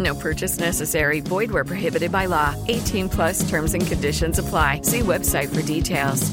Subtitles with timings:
[0.00, 1.20] No purchase necessary.
[1.20, 2.54] Void where prohibited by law.
[2.68, 4.80] 18 plus terms and conditions apply.
[4.82, 6.30] See website for details.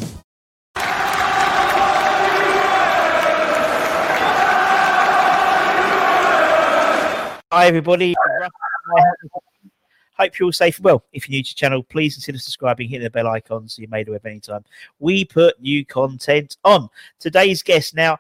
[7.52, 8.16] Hi, everybody.
[10.18, 11.04] Hope you're all safe and well.
[11.12, 13.90] If you're new to the channel, please consider subscribing, hitting the bell icon so you're
[13.90, 14.64] made aware of any time
[15.00, 16.90] we put new content on.
[17.20, 18.18] Today's guest now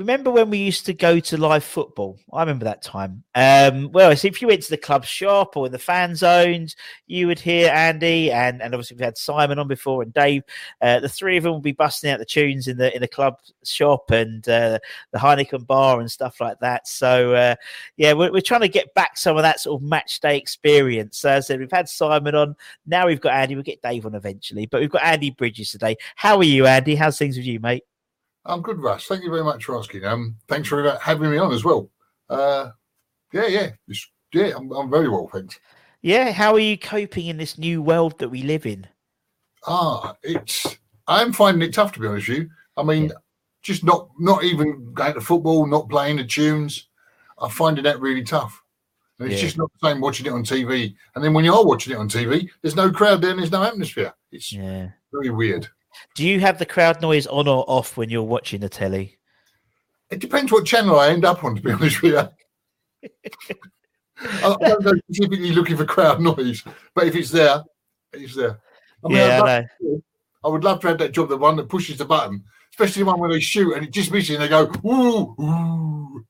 [0.00, 2.18] remember when we used to go to live football?
[2.32, 3.22] I remember that time.
[3.34, 6.74] Um, well, so if you went to the club shop or in the fan zones,
[7.06, 10.42] you would hear Andy and, and obviously we had Simon on before and Dave.
[10.80, 13.08] Uh, the three of them would be busting out the tunes in the in the
[13.08, 14.78] club shop and uh,
[15.12, 16.88] the Heineken bar and stuff like that.
[16.88, 17.54] So uh,
[17.98, 21.18] yeah, we're, we're trying to get back some of that sort of match day experience.
[21.18, 22.56] So as I said, we've had Simon on.
[22.86, 23.54] Now we've got Andy.
[23.54, 25.96] We'll get Dave on eventually, but we've got Andy Bridges today.
[26.16, 26.94] How are you, Andy?
[26.94, 27.84] How's things with you, mate?
[28.44, 29.06] I'm good, Russ.
[29.06, 30.04] Thank you very much for asking.
[30.04, 31.90] Um, thanks for having me on as well.
[32.28, 32.70] Uh,
[33.32, 34.52] yeah, yeah, it's, yeah.
[34.56, 35.58] I'm, I'm very well, thanks.
[36.02, 38.86] Yeah, how are you coping in this new world that we live in?
[39.66, 40.78] Ah, it's.
[41.06, 42.50] I'm finding it tough to be honest with you.
[42.76, 43.14] I mean, yeah.
[43.62, 46.88] just not not even going to football, not playing the tunes.
[47.38, 48.62] I'm finding that really tough.
[49.18, 49.48] And it's yeah.
[49.48, 50.94] just not the same watching it on TV.
[51.14, 53.52] And then when you are watching it on TV, there's no crowd there and there's
[53.52, 54.14] no atmosphere.
[54.32, 54.88] It's yeah.
[55.12, 55.68] very weird.
[56.14, 59.18] Do you have the crowd noise on or off when you're watching the telly?
[60.10, 63.10] It depends what channel I end up on, to be honest with you.
[64.42, 66.62] I don't know specifically looking for crowd noise,
[66.94, 67.62] but if it's there,
[68.12, 68.60] it's there.
[69.04, 69.66] I mean, yeah, I,
[70.44, 73.06] I, would love to have that job, the one that pushes the button, especially the
[73.06, 76.26] one where they shoot and it just misses and they go, ooh, ooh.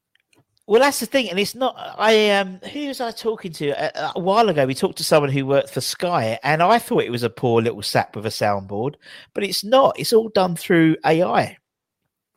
[0.71, 1.75] Well, that's the thing, and it's not.
[1.99, 4.67] I um, who was I talking to a, a, while ago?
[4.67, 7.61] We talked to someone who worked for Sky, and I thought it was a poor
[7.61, 8.95] little sap with a soundboard,
[9.35, 9.99] but it's not.
[9.99, 11.57] It's all done through AI,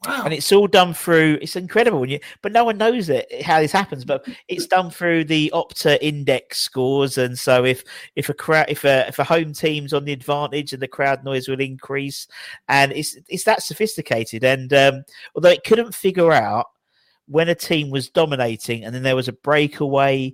[0.07, 0.23] wow.
[0.25, 1.37] and it's all done through.
[1.43, 4.03] It's incredible when you, but no one knows it how this happens.
[4.03, 7.83] But it's done through the Opta index scores, and so if
[8.15, 11.23] if a crowd, if a if a home team's on the advantage, and the crowd
[11.23, 12.25] noise will increase,
[12.67, 14.43] and it's it's that sophisticated.
[14.43, 15.03] And um,
[15.35, 16.65] although it couldn't figure out
[17.33, 20.31] when a team was dominating and then there was a breakaway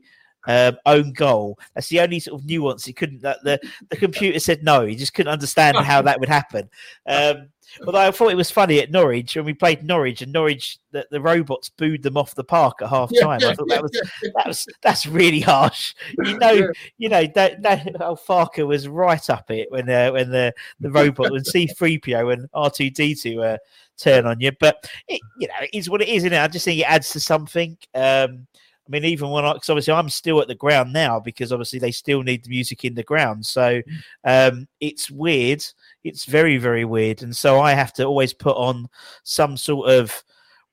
[0.48, 1.60] um, own goal.
[1.74, 3.22] That's the only sort of nuance he couldn't.
[3.22, 4.86] That the the computer said no.
[4.86, 6.70] He just couldn't understand how that would happen.
[7.06, 7.50] Um,
[7.86, 11.06] although I thought it was funny at Norwich when we played Norwich and Norwich the,
[11.12, 13.40] the robots booed them off the park at half time.
[13.42, 13.92] Yeah, I thought that was
[14.36, 15.94] that was that's really harsh.
[16.24, 20.32] You know, you know that that oh, Farker was right up it when uh, when
[20.32, 23.58] the the robot when C three PO and R two D two uh,
[23.98, 24.52] turn on you.
[24.60, 26.34] But it, you know, it is what it is, it?
[26.34, 27.78] I just think it adds to something.
[27.94, 28.48] Um,
[28.90, 31.78] I mean, even when I, because obviously I'm still at the ground now because obviously
[31.78, 33.46] they still need the music in the ground.
[33.46, 33.84] So
[34.24, 35.64] um, it's weird.
[36.04, 37.22] It's very, very weird.
[37.22, 38.90] And so I have to always put on
[39.22, 40.24] some sort of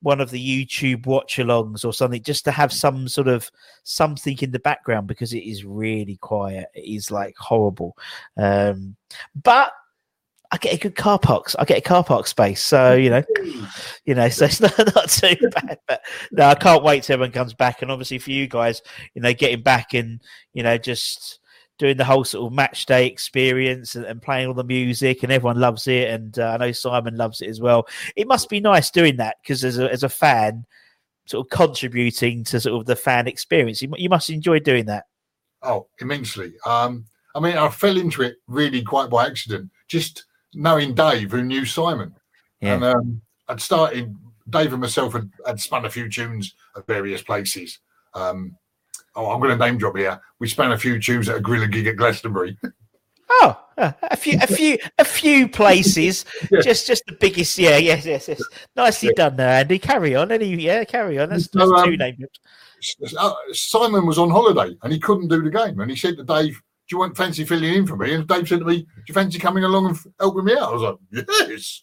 [0.00, 3.50] one of the YouTube watch alongs or something just to have some sort of
[3.82, 6.69] something in the background because it is really quiet.
[6.75, 7.99] It is like horrible.
[8.38, 8.96] Um,
[9.43, 9.73] but
[10.56, 11.53] I get a good car park.
[11.58, 13.23] I get a car park space, so you know,
[14.06, 15.79] you know, so it's not, not too bad.
[15.87, 18.81] But no, I can't wait till everyone comes back, and obviously for you guys,
[19.14, 20.23] you know, getting back and
[20.55, 21.41] you know, just
[21.79, 25.31] doing the whole sort of match day experience and, and playing all the music, and
[25.31, 27.87] everyone loves it, and uh, I know Simon loves it as well.
[28.17, 30.64] It must be nice doing that because as a as a fan,
[31.26, 35.05] sort of contributing to sort of the fan experience, you, you must enjoy doing that.
[35.61, 36.55] Oh, immensely.
[36.64, 37.05] Um,
[37.35, 39.70] I mean, I fell into it really quite by accident.
[39.87, 40.25] Just
[40.56, 42.14] knowing Dave, who knew Simon.
[42.61, 42.75] Yeah.
[42.75, 44.17] And um, I'd started,
[44.49, 47.79] Dave and myself had, had spun a few tunes at various places.
[48.14, 48.56] Um,
[49.14, 50.20] oh, I'm going to name drop here.
[50.41, 52.56] We spun a few tunes at a Gorillaz gig at Glastonbury.
[53.29, 56.25] Oh, a few, a few, a few places.
[56.50, 56.61] Yeah.
[56.61, 57.58] Just, just the biggest.
[57.58, 58.41] Yeah, yes, yes, yes.
[58.76, 59.81] Nicely done there, Andy.
[59.81, 60.31] Carry on.
[60.31, 61.31] Any, yeah, carry on.
[61.31, 62.25] That's, So, that's um, two names.
[63.19, 65.81] uh, Simon was on holiday and he couldn't do the game.
[65.81, 68.15] And he said to Dave, Do you want fancy filling in for me?
[68.15, 70.71] And Dave said to me, Do you fancy coming along and helping me out?
[70.71, 71.83] I was like, Yes.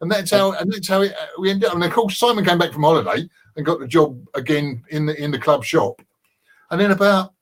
[0.00, 1.74] And that's how and that's how it, uh, we ended up.
[1.74, 5.20] And of course, Simon came back from holiday and got the job again in the
[5.22, 6.00] in the club shop.
[6.70, 7.32] And then about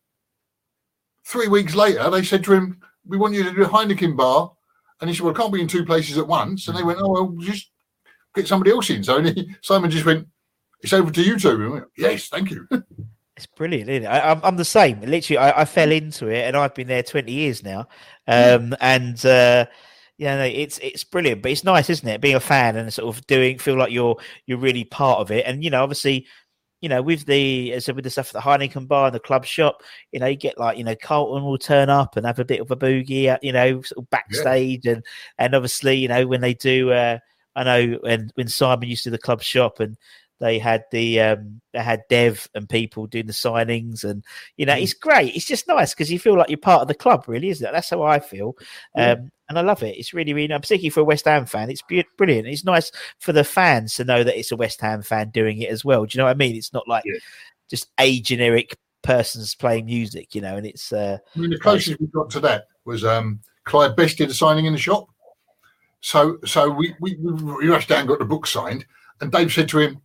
[1.24, 4.52] three weeks later, they said to him, We want you to do a Heineken bar.
[5.00, 6.68] And he said, Well, I can't be in two places at once.
[6.68, 7.70] And they went, Oh, well, just
[8.34, 9.02] get somebody else in.
[9.02, 10.28] So he, Simon just went,
[10.80, 11.72] It's over to you two.
[11.72, 12.68] Went, yes, thank you.
[13.42, 14.06] It's brilliant, isn't it?
[14.06, 15.00] I, I'm, I'm the same.
[15.00, 17.88] Literally, I, I fell into it, and I've been there 20 years now.
[18.28, 19.66] Um, and uh,
[20.16, 21.42] yeah, no, it's it's brilliant.
[21.42, 22.20] But it's nice, isn't it?
[22.20, 24.16] Being a fan and sort of doing feel like you're
[24.46, 25.44] you're really part of it.
[25.44, 26.28] And you know, obviously,
[26.80, 29.44] you know, with the as with the stuff at the Heineken bar and the club
[29.44, 32.44] shop, you know, you get like you know, Carlton will turn up and have a
[32.44, 35.04] bit of a boogie, at, you know, sort of backstage, and
[35.38, 37.18] and obviously, you know, when they do, uh,
[37.56, 39.96] I know when when Simon used to do the club shop and
[40.42, 44.24] they had the um they had Dev and people doing the signings and
[44.56, 45.34] you know it's great.
[45.36, 47.70] It's just nice because you feel like you're part of the club really isn't it?
[47.72, 48.56] That's how I feel.
[48.96, 49.12] Yeah.
[49.12, 49.96] um and I love it.
[49.96, 51.70] It's really really nice particularly for a West Ham fan.
[51.70, 51.82] It's
[52.18, 52.48] brilliant.
[52.48, 52.90] It's nice
[53.20, 56.04] for the fans to know that it's a West Ham fan doing it as well.
[56.04, 56.56] Do you know what I mean?
[56.56, 57.20] It's not like Yeah.
[57.70, 62.00] just a generic person's playing music you know and it's uh I mean, the closest
[62.00, 65.06] we got to that was um, Clyde Best did a signing in the shop.
[66.00, 68.84] So, so we we, we rushed down, and got the book signed,
[69.20, 70.00] and Dave said to him,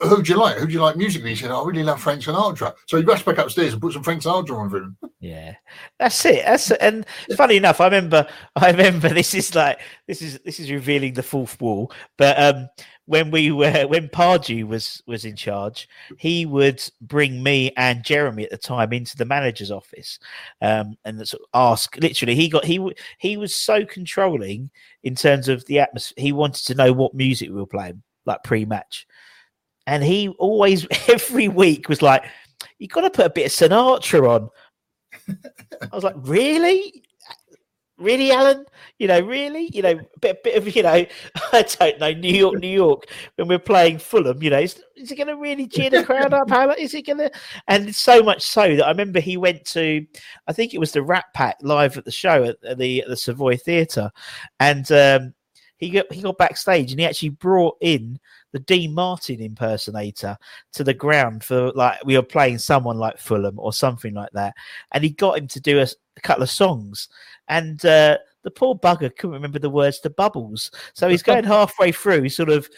[0.00, 0.58] "Who do you like?
[0.58, 3.24] Who do you like musically?" He said, "I really love Frank Sinatra." So he rushed
[3.24, 4.96] back upstairs and put some Frank Sinatra on for him.
[5.20, 5.54] Yeah,
[5.98, 6.44] that's it.
[6.44, 6.78] That's it.
[6.80, 7.04] and
[7.36, 8.26] funny enough, I remember.
[8.54, 11.90] I remember this is like this is this is revealing the fourth wall.
[12.16, 12.68] But um,
[13.08, 18.44] when we were when Pardew was was in charge, he would bring me and Jeremy
[18.44, 20.18] at the time into the manager's office,
[20.60, 21.96] um, and sort of ask.
[21.96, 24.70] Literally, he got he he was so controlling
[25.02, 26.22] in terms of the atmosphere.
[26.22, 29.06] He wanted to know what music we were playing, like pre-match,
[29.88, 32.24] and he always every week was like,
[32.78, 34.50] "You got to put a bit of Sinatra on."
[35.28, 37.02] I was like, really?
[37.96, 38.64] Really, Alan?
[38.98, 39.70] You know, really?
[39.72, 41.04] You know, a bit, bit of, you know,
[41.52, 45.10] I don't know, New York, New York, when we're playing Fulham, you know, is, is
[45.10, 46.48] he going to really cheer the crowd up?
[46.48, 47.30] How is it going to?
[47.66, 50.06] And so much so that I remember he went to,
[50.46, 53.16] I think it was the Rat Pack live at the show at the at the
[53.16, 54.10] Savoy Theatre,
[54.60, 55.34] and um,
[55.78, 58.18] he got he got backstage and he actually brought in
[58.52, 60.36] the Dean Martin impersonator
[60.72, 64.54] to the ground for like we were playing someone like Fulham or something like that,
[64.92, 65.86] and he got him to do a
[66.22, 67.08] couple of songs,
[67.48, 71.92] and uh, the poor bugger couldn't remember the words to Bubbles, so he's going halfway
[71.92, 72.68] through, sort of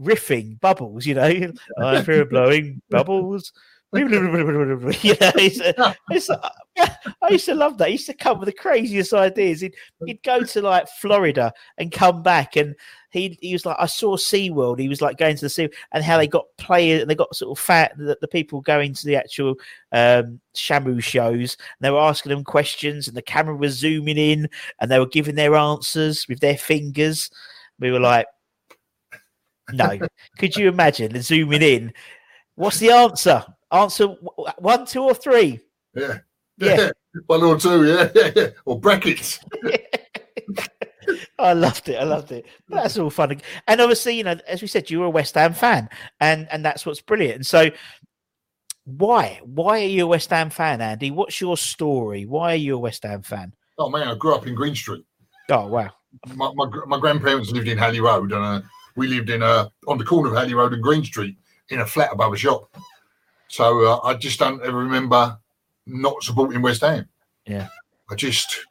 [0.00, 3.52] riffing Bubbles, you know, I'm here blowing bubbles.
[5.14, 6.48] know, it's, uh, it's, uh,
[7.22, 7.88] I used to love that.
[7.88, 9.60] He used to come with the craziest ideas.
[9.60, 9.74] He'd,
[10.06, 12.76] he'd go to like Florida and come back, and
[13.10, 14.78] he he was like, I saw SeaWorld.
[14.78, 17.34] He was like going to the sea, and how they got players, and they got
[17.34, 19.56] sort of fat the, the people going to the actual
[19.90, 24.48] um, Shamu shows, and they were asking them questions, and the camera was zooming in,
[24.80, 27.28] and they were giving their answers with their fingers.
[27.80, 28.26] We were like,
[29.72, 29.98] no,
[30.38, 31.92] could you imagine the zooming in?
[32.54, 33.44] What's the answer?
[33.72, 34.06] Answer
[34.58, 35.60] one, two, or three?
[35.94, 36.18] Yeah,
[36.58, 36.90] Yeah.
[37.26, 38.48] one or two, yeah, yeah, yeah.
[38.64, 39.40] or brackets.
[41.38, 41.96] I loved it.
[41.96, 42.46] I loved it.
[42.68, 43.40] But that's all fun.
[43.66, 45.88] And obviously, you know, as we said, you were a West Ham fan,
[46.20, 47.36] and and that's what's brilliant.
[47.36, 47.70] And so,
[48.84, 51.10] why why are you a West Ham fan, Andy?
[51.10, 52.26] What's your story?
[52.26, 53.54] Why are you a West Ham fan?
[53.78, 55.04] Oh man, I grew up in Green Street.
[55.48, 55.90] Oh wow,
[56.34, 58.60] My my, my grandparents lived in Halley Road, and uh,
[58.96, 61.36] we lived in uh, on the corner of Halley Road and Green Street
[61.70, 62.68] in a flat above a shop.
[63.50, 65.36] So uh, I just don't ever remember
[65.84, 67.08] not supporting West Ham.
[67.46, 67.66] Yeah.
[68.08, 68.64] I just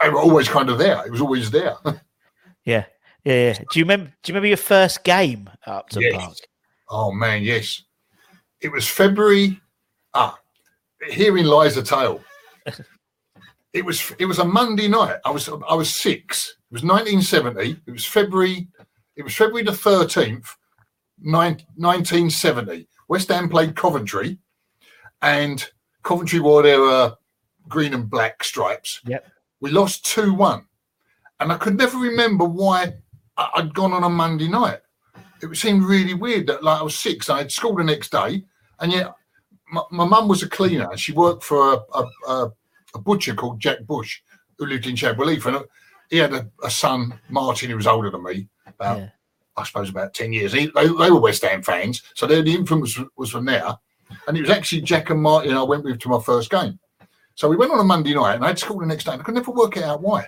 [0.00, 1.04] they were always kind of there.
[1.04, 1.74] It was always there.
[2.64, 2.84] yeah,
[3.24, 3.54] yeah.
[3.54, 4.06] Do you remember?
[4.22, 6.14] Do you remember your first game at Upton Yes.
[6.22, 6.36] Park?
[6.88, 7.82] Oh man, yes.
[8.60, 9.60] It was February.
[10.14, 10.38] Ah,
[11.00, 12.22] herein lies a tale.
[13.72, 15.16] it was it was a Monday night.
[15.24, 16.56] I was I was six.
[16.70, 17.80] It was 1970.
[17.84, 18.68] It was February.
[19.16, 20.46] It was February the 13th,
[21.20, 22.86] nine- 1970.
[23.10, 24.38] West Ham played Coventry,
[25.20, 25.68] and
[26.02, 27.10] Coventry wore their uh,
[27.68, 29.02] green and black stripes.
[29.04, 29.26] Yep.
[29.60, 30.64] We lost two one,
[31.40, 32.94] and I could never remember why
[33.36, 34.80] I'd gone on a Monday night
[35.42, 38.44] it seemed really weird that like I was six, I had school the next day,
[38.80, 39.14] and yet
[39.90, 42.50] my, mum was a cleaner and she worked for a, a,
[42.94, 44.20] a, butcher called Jack Bush
[44.58, 45.46] who lived in Chadwell Heath.
[45.46, 45.64] And
[46.10, 49.08] he had a, a son, Martin, who was older than me, about yeah.
[49.60, 50.52] I suppose about ten years.
[50.52, 53.76] He, they, they, were West Ham fans, so the influence was, from there.
[54.26, 56.78] And it was actually Jack and Martin I went with to my first game.
[57.34, 59.12] So we went on a Monday night, and I had school the next day.
[59.12, 60.26] And I could never work it out why.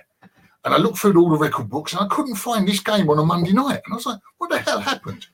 [0.65, 3.19] And I looked through all the record books, and I couldn't find this game on
[3.19, 3.81] a Monday night.
[3.85, 5.27] And I was like, "What the hell happened?"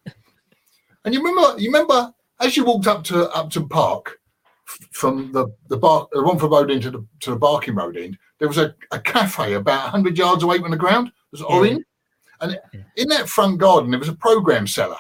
[1.06, 4.20] And you remember, you remember as you walked up to Upton Park
[4.92, 8.48] from the the bar, the Romford Road into the to the Barking Road end, there
[8.48, 11.08] was a, a cafe about hundred yards away from the ground.
[11.08, 11.84] It was orange,
[12.42, 12.60] and
[12.96, 14.98] in that front garden there was a program seller.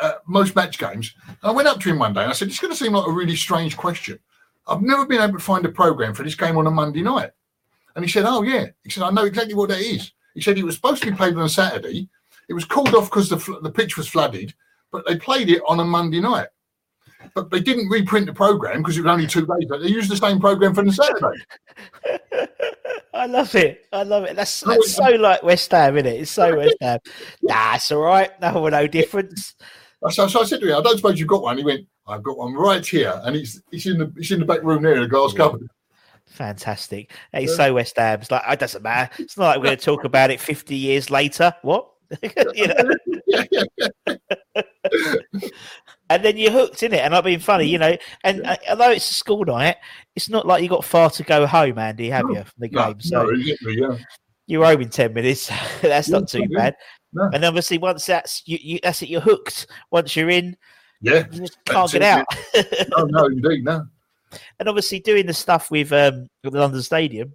[0.00, 1.14] Uh, most match games.
[1.26, 2.92] And I went up to him one day and I said, "It's going to seem
[2.92, 4.18] like a really strange question.
[4.66, 7.30] I've never been able to find a program for this game on a Monday night."
[7.94, 10.58] And he said, "Oh yeah." He said, "I know exactly what that is." He said
[10.58, 12.10] it was supposed to be played on a Saturday.
[12.48, 14.52] It was called off because the the pitch was flooded,
[14.92, 16.48] but they played it on a Monday night.
[17.36, 19.66] But they didn't reprint the program because it was only two days.
[19.68, 22.48] But they used the same program for the Saturday.
[23.14, 23.84] I love it.
[23.92, 24.36] I love it.
[24.36, 26.22] That's, that's so like West Ham, isn't it?
[26.22, 26.98] It's so West Ham.
[27.42, 28.30] Nah, it's all right.
[28.40, 29.54] No, no difference.
[30.08, 31.58] So, so I said to him, I don't suppose you've got one.
[31.58, 33.20] He went, I've got one right here.
[33.22, 35.38] And it's it's in the it's in the back room there in a glass yeah.
[35.38, 35.68] cupboard.
[36.24, 37.12] Fantastic.
[37.34, 37.56] It's yeah.
[37.56, 38.22] so West Ham.
[38.22, 39.10] It's like it doesn't matter.
[39.22, 41.54] It's not like we're going to talk about it 50 years later.
[41.60, 41.90] What?
[42.54, 42.94] you know.
[46.08, 47.96] and then you're hooked in it, and I've been funny, you know.
[48.24, 48.52] And yeah.
[48.52, 49.76] uh, although it's a school night,
[50.14, 52.68] it's not like you got far to go home, Andy, have no, you, from the
[52.68, 52.76] game?
[52.76, 53.98] No, so no, yeah.
[54.46, 55.46] you're home in ten minutes.
[55.82, 56.76] that's yeah, not too bad.
[57.32, 59.08] And obviously, once that's you, you, that's it.
[59.08, 59.66] You're hooked.
[59.90, 60.56] Once you're in,
[61.00, 62.88] yeah, you just can't get it, out.
[62.90, 63.86] no, no, indeed, no.
[64.58, 67.32] And obviously, doing the stuff with um, the London Stadium,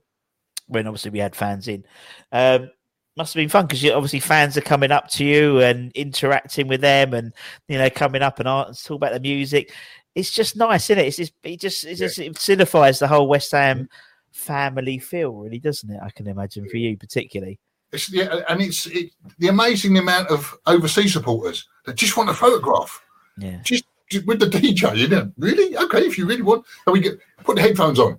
[0.67, 1.83] when obviously we had fans in,
[2.31, 2.69] um,
[3.17, 6.81] must have been fun because obviously fans are coming up to you and interacting with
[6.81, 7.33] them, and
[7.67, 9.73] you know coming up and, and talk about the music.
[10.15, 11.07] It's just nice, isn't it?
[11.07, 13.89] It's just, it just it just it signifies the whole West Ham
[14.31, 15.99] family feel, really, doesn't it?
[16.01, 17.59] I can imagine for you particularly.
[17.91, 22.33] It's yeah, and it's it, the amazing amount of overseas supporters that just want a
[22.33, 23.03] photograph.
[23.37, 25.31] Yeah, just, just with the DJ, you know.
[25.37, 25.75] Really?
[25.77, 28.17] Okay, if you really want, and we get put the headphones on,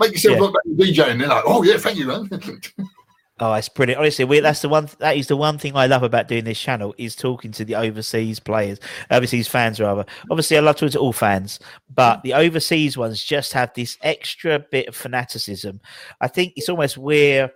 [0.00, 0.40] make yourself yeah.
[0.40, 2.28] look like the DJ, and they're like, "Oh yeah, thank you, man."
[3.40, 3.98] Oh, it's brilliant.
[3.98, 4.88] Honestly, we, that's the one.
[5.00, 7.74] That is the one thing I love about doing this channel is talking to the
[7.74, 8.78] overseas players,
[9.10, 10.04] overseas fans rather.
[10.30, 11.58] Obviously, I love talking to all fans,
[11.92, 15.80] but the overseas ones just have this extra bit of fanaticism.
[16.20, 17.50] I think it's almost where.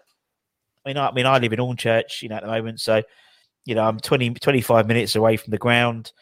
[0.84, 3.02] I mean, I, I mean, I live in Hornchurch, you know, at the moment, so
[3.64, 6.12] you know, I'm 20, 25 minutes away from the ground.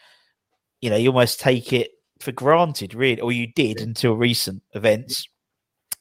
[0.81, 5.27] You know, you almost take it for granted, really, or you did until recent events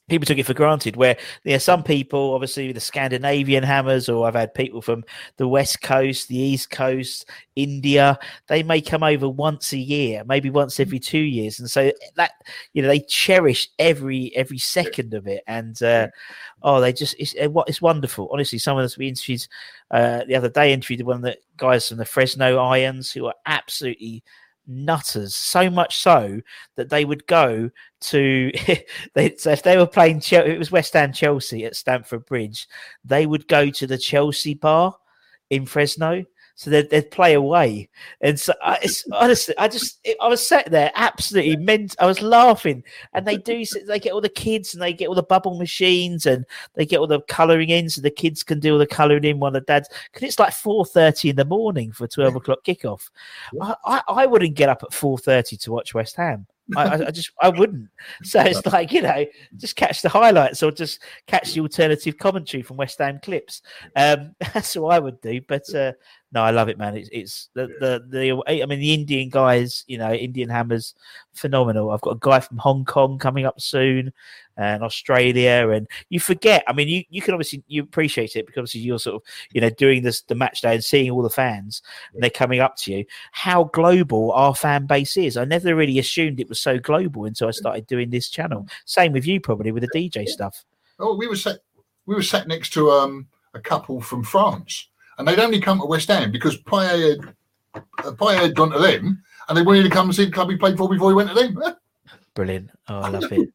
[0.08, 0.96] people took it for granted.
[0.96, 5.04] Where there are some people, obviously the Scandinavian hammers, or I've had people from
[5.36, 8.18] the West Coast, the East Coast, India.
[8.46, 12.32] They may come over once a year, maybe once every two years, and so that
[12.72, 15.42] you know they cherish every every second of it.
[15.46, 16.08] And uh,
[16.62, 18.28] oh, they just it's it's wonderful.
[18.32, 19.46] Honestly, some of us we interviewed
[19.90, 23.34] uh, the other day interviewed one of the guys from the Fresno Irons who are
[23.46, 24.22] absolutely
[24.66, 26.40] nutters so much so
[26.76, 27.70] that they would go
[28.00, 28.52] to
[29.14, 32.66] they, so if they were playing it was West Ham Chelsea at Stamford Bridge
[33.04, 34.96] they would go to the Chelsea bar
[35.50, 36.24] in Fresno
[36.56, 37.88] so they'd, they'd play away.
[38.22, 41.94] And so I, it's, honestly, I just it, I was sat there absolutely meant.
[42.00, 42.82] I was laughing,
[43.12, 43.64] and they do.
[43.86, 46.44] They get all the kids, and they get all the bubble machines, and
[46.74, 49.38] they get all the colouring in, so the kids can do all the colouring in
[49.38, 49.88] while the dads.
[50.12, 53.10] Because it's like four thirty in the morning for twelve o'clock kickoff.
[53.60, 56.46] I, I, I wouldn't get up at four thirty to watch West Ham.
[56.74, 57.88] I, I, just I wouldn't.
[58.24, 59.24] So it's like you know,
[59.56, 63.62] just catch the highlights or just catch the alternative commentary from West Ham clips.
[63.94, 65.40] Um, that's what I would do.
[65.46, 65.92] But uh,
[66.36, 66.94] no, I love it, man.
[66.94, 70.94] It's it's the, the the I mean the Indian guys, you know, Indian hammers,
[71.32, 71.90] phenomenal.
[71.90, 74.12] I've got a guy from Hong Kong coming up soon,
[74.58, 76.62] and Australia, and you forget.
[76.68, 79.62] I mean, you you can obviously you appreciate it because obviously you're sort of you
[79.62, 81.80] know doing this the match day and seeing all the fans
[82.12, 83.06] and they're coming up to you.
[83.32, 85.38] How global our fan base is.
[85.38, 88.66] I never really assumed it was so global until I started doing this channel.
[88.84, 90.66] Same with you, probably with the DJ stuff.
[90.98, 91.60] Oh, we were sat
[92.04, 94.88] we were sat next to um a couple from France
[95.18, 97.20] and they'd only come to West Ham because had,
[97.74, 100.56] uh, had gone to them, and they wanted to come and see the club he
[100.56, 101.58] played for before he went to them.
[102.34, 102.70] Brilliant!
[102.88, 103.48] Oh, I love it.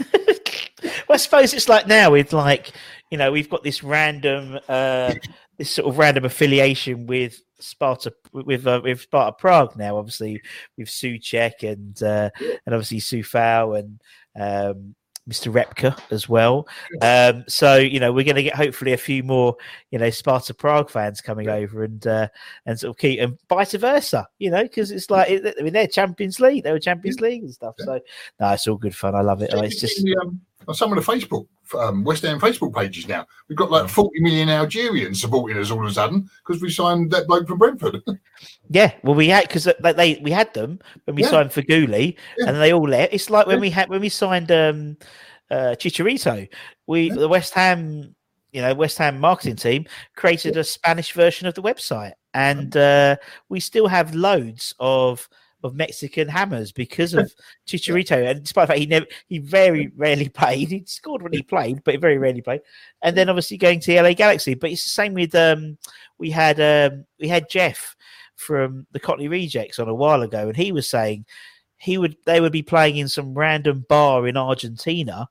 [1.08, 2.72] well, I suppose it's like now with like
[3.10, 5.14] you know we've got this random uh
[5.58, 9.96] this sort of random affiliation with Sparta with uh, with Sparta Prague now.
[9.96, 10.42] Obviously
[10.76, 14.00] with Souček and uh, and obviously Coufal and
[14.38, 14.94] um,
[15.28, 15.52] Mr.
[15.52, 16.68] Repka as well.
[17.02, 19.56] Um, so you know we're going to get hopefully a few more
[19.90, 22.28] you know Sparta Prague fans coming over and uh,
[22.64, 24.28] and sort of keep and vice versa.
[24.38, 27.52] You know because it's like I mean they're Champions League, they were Champions League and
[27.52, 27.74] stuff.
[27.78, 28.00] So
[28.40, 29.14] no, it's all good fun.
[29.14, 29.50] I love it.
[29.52, 31.46] it's just the, um, on some of the Facebook
[31.78, 33.26] um, West Ham Facebook pages now.
[33.48, 37.10] We've got like 40 million Algerians supporting us all of a sudden because we signed
[37.12, 38.02] that bloke from Brentford.
[38.70, 41.30] yeah, well, we had because they, they, we had them when we Yeah.
[41.30, 42.48] signed Feghouli, Yeah.
[42.48, 43.12] and they all left.
[43.12, 43.62] It's like when Yeah.
[43.62, 44.96] we had when we signed um,
[45.50, 46.48] uh, Chicharito.
[46.86, 48.14] We the West Ham,
[48.52, 49.86] you know, West Ham marketing team
[50.16, 53.16] created a Spanish version of the website, and uh,
[53.48, 55.28] we still have loads of.
[55.64, 57.32] Of Mexican hammers because of
[57.66, 60.68] Chicharito, and despite the fact he never, he very rarely played.
[60.68, 62.60] He scored when he played, but he very rarely played.
[63.02, 64.54] And then obviously going to LA Galaxy.
[64.54, 65.78] But it's the same with um,
[66.18, 67.96] we had um, we had Jeff
[68.36, 71.24] from the Cockney Rejects on a while ago, and he was saying
[71.78, 75.28] he would they would be playing in some random bar in Argentina,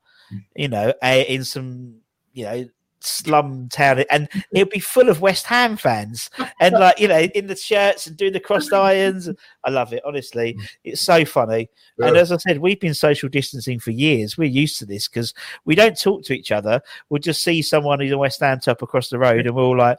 [0.56, 1.96] you know, in some
[2.34, 2.68] you know
[3.06, 7.48] slum town, and it'd be full of West Ham fans, and like you know in
[7.48, 9.30] the shirts and doing the crossed irons.
[9.64, 10.58] I love it, honestly.
[10.84, 11.70] It's so funny.
[11.98, 14.38] And as I said, we've been social distancing for years.
[14.38, 15.34] We're used to this because
[15.66, 16.82] we don't talk to each other.
[17.10, 19.78] We'll just see someone who's a West Ham top across the road, and we're all
[19.78, 19.98] like,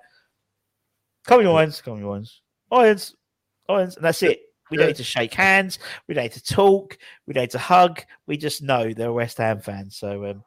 [1.25, 3.15] "Come on, irons, come on, irons, irons,
[3.69, 4.41] irons," and that's it.
[4.71, 5.79] We don't need to shake hands.
[6.09, 6.99] We don't need to talk.
[7.27, 8.03] We don't need to hug.
[8.27, 9.97] We just know they're West Ham fans.
[9.97, 10.45] So, um,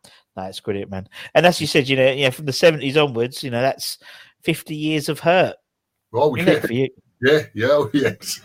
[0.48, 1.08] it's brilliant, man.
[1.34, 3.98] And as you said, you know, yeah, from the seventies onwards, you know, that's
[4.42, 5.56] fifty years of hurt,
[6.14, 6.90] oh, yeah, it, for you?
[7.22, 8.40] yeah, yeah, oh, yes.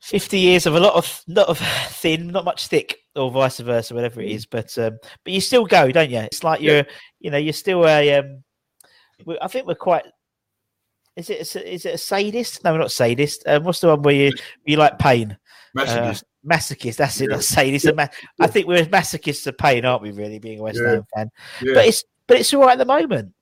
[0.00, 1.58] 50 years of a lot of lot of
[1.88, 5.66] thin not much thick or vice versa whatever it is but um but you still
[5.66, 6.84] go don't you it's like you're
[7.20, 8.42] you know you're still a um
[9.26, 10.04] we- i think we're quite
[11.16, 14.00] is it a, is it a sadist no we're not sadist um, what's the one
[14.00, 14.32] where you
[14.64, 15.36] you like pain
[15.76, 16.22] Masochist.
[16.46, 17.36] Masochist that's it Yeah.
[17.36, 18.06] not sadist a ma-
[18.40, 20.90] i think we're masochists of pain aren't we really being a west Yeah.
[20.92, 21.30] ham fan
[21.62, 21.74] yeah.
[21.74, 23.32] but it's but it's all right at the moment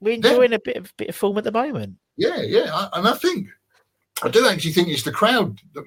[0.00, 0.16] we're Yeah.
[0.16, 3.14] enjoying a bit of bit of form at the moment Yeah, yeah, I, and I
[3.14, 3.48] think
[4.22, 5.84] I do actually think it's the crowd, that,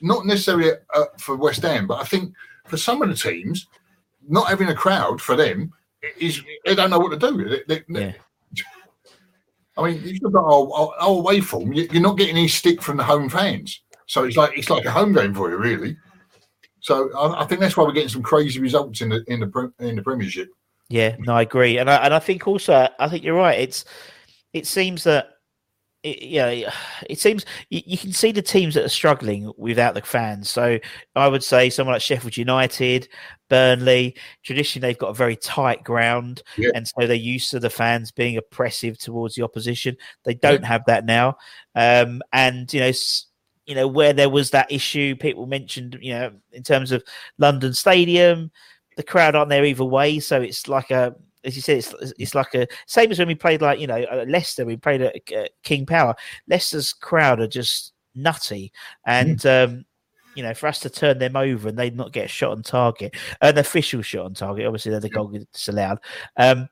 [0.00, 2.32] not necessarily uh, for West Ham, but I think
[2.66, 3.66] for some of the teams,
[4.26, 5.70] not having a crowd for them
[6.18, 7.60] is they don't know what to do.
[7.68, 8.12] They- they- Yeah.
[9.76, 12.96] I mean, you've got our, our, our away form, you're not getting any stick from
[12.96, 15.96] the home fans, so it's like it's like a home game for you, really.
[16.80, 19.72] So I, I think that's why we're getting some crazy results in the in the
[19.78, 20.48] in the Premiership.
[20.88, 23.60] Yeah, no, I agree, and I and I think also I think you're right.
[23.60, 23.84] It's
[24.52, 25.28] it seems that
[26.02, 26.72] it, yeah,
[27.08, 30.50] it seems you, you can see the teams that are struggling without the fans.
[30.50, 30.80] So
[31.14, 33.08] I would say someone like Sheffield United,
[33.48, 34.16] Burnley.
[34.42, 36.70] Traditionally, they've got a very tight ground, Yeah.
[36.74, 39.96] and so they're used to the fans being oppressive towards the opposition.
[40.24, 41.36] They don't have that now,
[41.76, 42.86] um, and you know.
[42.88, 43.26] s-
[43.70, 45.96] You know where there was that issue, people mentioned.
[46.02, 47.04] You know, in terms of
[47.38, 48.50] London Stadium,
[48.96, 50.18] the crowd aren't there either way.
[50.18, 53.36] So it's like a, as you said, it's it's like a same as when we
[53.36, 54.66] played like you know uh, Leicester.
[54.66, 56.16] We played at uh, King Power.
[56.48, 58.72] Leicester's crowd are just nutty,
[59.06, 59.84] and um,
[60.34, 63.14] you know for us to turn them over and they not get shot on target,
[63.40, 64.66] an official shot on target.
[64.66, 66.00] Obviously, they're the goal disallowed.
[66.36, 66.68] Um,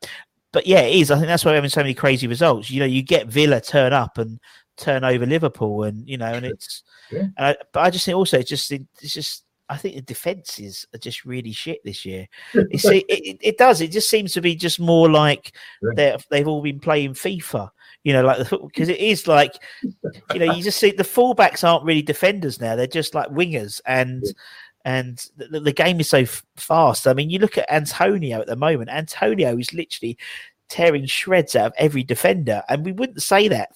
[0.53, 1.13] but yeah, it is.
[1.13, 2.71] I think that's why we're having so many crazy results.
[2.71, 4.41] You know, you get Villa turn up and
[4.79, 6.83] turn over Liverpool, and you know, and it's.
[7.11, 7.21] Yeah.
[7.37, 10.87] And I, but I just think also it's just it's just I think the defenses
[10.95, 12.27] are just really shit this year.
[12.71, 13.81] You see, it, it, it does.
[13.81, 15.53] It just seems to be just more like
[15.97, 16.17] Yeah.
[16.31, 17.71] they've all been playing FIFA.
[18.05, 19.53] You know, like the football because it is like
[20.33, 22.77] you know you just see the fullbacks aren't really defenders now.
[22.77, 24.25] They're just like wingers and.
[24.85, 27.07] And the, the game is so f- fast.
[27.07, 28.89] I mean, you look at Antonio at the moment.
[28.89, 30.17] Antonio is literally
[30.71, 33.71] tearing shreds out of every defender, and we wouldn't say that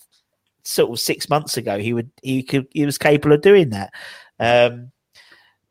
[0.62, 1.78] sort of six months ago.
[1.78, 3.92] He would he could he was capable of doing that.
[4.38, 4.92] Um,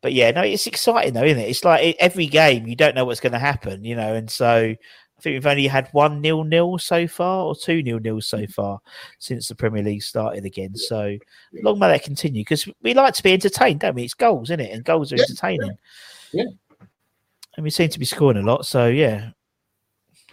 [0.01, 1.49] but yeah, no, it's exciting though, isn't it?
[1.49, 4.73] It's like every game you don't know what's going to happen, you know, and so
[4.75, 8.47] I think we've only had one nil nil so far, or two nil nil so
[8.47, 8.79] far
[9.19, 10.75] since the Premier League started again.
[10.75, 11.17] So
[11.61, 14.03] long may that continue because we like to be entertained, don't we?
[14.03, 14.71] It's goals, isn't it?
[14.73, 15.77] And goals are Yeah, entertaining.
[16.33, 16.45] yeah.
[17.57, 18.65] and we seem to be scoring a lot.
[18.65, 19.29] So yeah,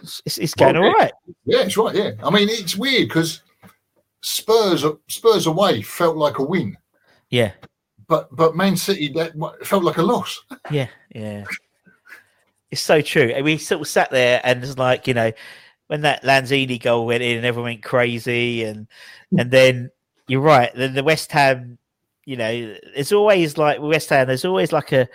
[0.00, 1.12] it's, it's, it's going Well, all right.
[1.44, 1.94] Yeah, it's right.
[1.94, 3.42] Yeah, I mean it's weird because
[4.20, 6.76] Spurs Spurs away felt like a win,
[7.30, 7.52] Yeah,
[8.08, 9.32] but but Man City that
[9.64, 10.40] felt like a loss.
[10.70, 11.44] Yeah, yeah.
[12.70, 13.32] It's so true.
[13.34, 15.32] And we sort of sat there and it's like, you know,
[15.86, 18.86] when that Lanzini goal went in and everyone went crazy and
[19.38, 19.90] and then
[20.26, 21.78] you're right, then the West Ham,
[22.26, 22.50] you know,
[22.94, 25.08] it's always like West Ham, there's always like a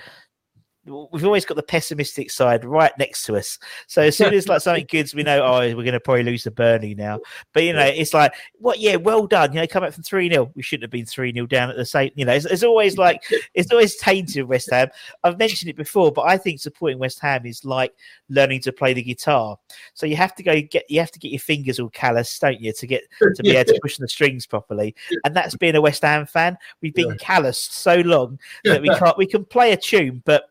[0.85, 3.57] we've always got the pessimistic side right next to us.
[3.87, 6.43] So as soon as like something good's, we know, oh, we're going to probably lose
[6.43, 7.19] to Burnley now.
[7.53, 8.79] But you know, it's like, what?
[8.79, 9.53] Yeah, well done.
[9.53, 11.77] You know, come up from three 0 We shouldn't have been three 0 down at
[11.77, 12.11] the same.
[12.15, 14.89] You know, it's, it's always like it's always tainted West Ham.
[15.23, 17.93] I've mentioned it before, but I think supporting West Ham is like
[18.29, 19.57] learning to play the guitar.
[19.93, 22.59] So you have to go get you have to get your fingers all callous, don't
[22.59, 24.95] you, to get to be able to push the strings properly.
[25.23, 26.57] And that's being a West Ham fan.
[26.81, 30.49] We've been calloused so long that we can't we can play a tune, but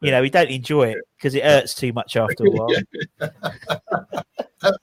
[0.00, 2.68] You know, we don't enjoy it because it hurts too much after a while.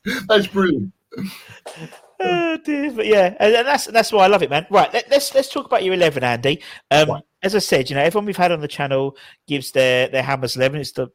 [0.27, 0.91] That's brilliant.
[2.19, 4.65] oh dear, but yeah, and, and that's that's why I love it, man.
[4.69, 6.61] Right, let, us let's, let's talk about your eleven, Andy.
[6.89, 7.23] Um, right.
[7.43, 9.15] as I said, you know, everyone we've had on the channel
[9.47, 10.81] gives their their Hammers eleven.
[10.81, 11.11] It's the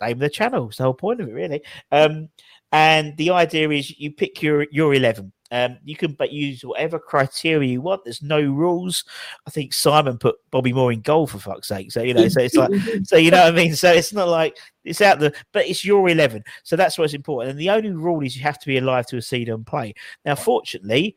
[0.00, 0.68] name of the channel.
[0.68, 1.62] It's the whole point of it, really.
[1.92, 2.28] Um,
[2.72, 5.32] and the idea is you pick your your eleven.
[5.56, 8.04] Um, you can but use whatever criteria you want.
[8.04, 9.04] There's no rules.
[9.46, 11.90] I think Simon put Bobby Moore in goal for fuck's sake.
[11.92, 12.72] So you know, so it's like,
[13.04, 13.74] so you know what I mean.
[13.74, 16.44] So it's not like it's out the, but it's your eleven.
[16.62, 17.52] So that's what's important.
[17.52, 19.94] And the only rule is you have to be alive to see and play.
[20.26, 21.16] Now, fortunately,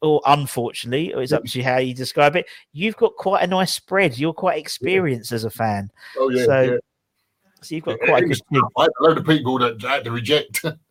[0.00, 2.46] or unfortunately, or it's up to you how you describe it.
[2.72, 4.16] You've got quite a nice spread.
[4.16, 5.90] You're quite experienced as a fan.
[6.16, 6.44] Oh yeah.
[6.46, 6.76] So, yeah.
[7.60, 8.40] so you've got quite a good.
[8.78, 10.64] I had a load of people that had to reject.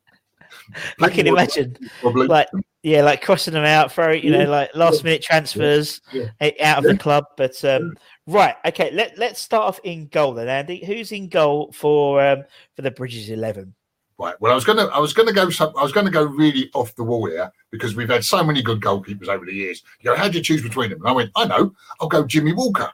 [1.01, 2.27] I can imagine, probably.
[2.27, 2.47] like
[2.83, 6.29] yeah, like crossing them out, throwing you know, like last minute transfers yeah.
[6.39, 6.51] Yeah.
[6.61, 7.25] out of the club.
[7.35, 7.97] But um,
[8.27, 10.83] right, okay, let let's start off in goal then, Andy.
[10.85, 12.43] Who's in goal for um,
[12.75, 13.73] for the Bridges eleven?
[14.17, 14.35] Right.
[14.39, 17.03] Well, I was gonna, I was gonna go, I was gonna go really off the
[17.03, 19.83] wall here because we've had so many good goalkeepers over the years.
[19.99, 20.99] You know, how do you choose between them?
[20.99, 22.89] And I went, I know, I'll go Jimmy Walker.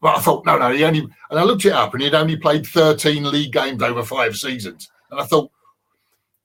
[0.00, 2.36] But I thought, no, no, he only, and I looked it up, and he'd only
[2.36, 4.90] played 13 league games over five seasons.
[5.10, 5.50] And I thought,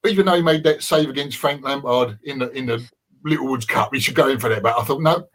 [0.08, 2.88] even though he made that save against Frank Lampard in the in the
[3.24, 4.63] Littlewoods Cup, he should go in for that.
[4.63, 5.28] But I thought no.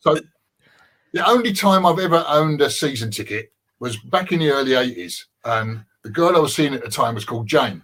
[0.00, 0.18] so
[1.12, 5.26] the only time I've ever owned a season ticket was back in the early eighties.
[5.44, 7.82] And the girl I was seeing at the time was called Jane,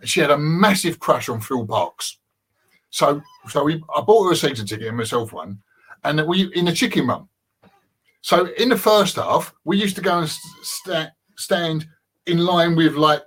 [0.00, 2.18] and she had a massive crush on Phil Parkes.
[2.90, 5.62] So so we I bought her a season ticket and myself one,
[6.04, 7.28] and we in the chicken run.
[8.20, 11.86] So in the first half, we used to go and st- stand
[12.26, 13.22] in line with like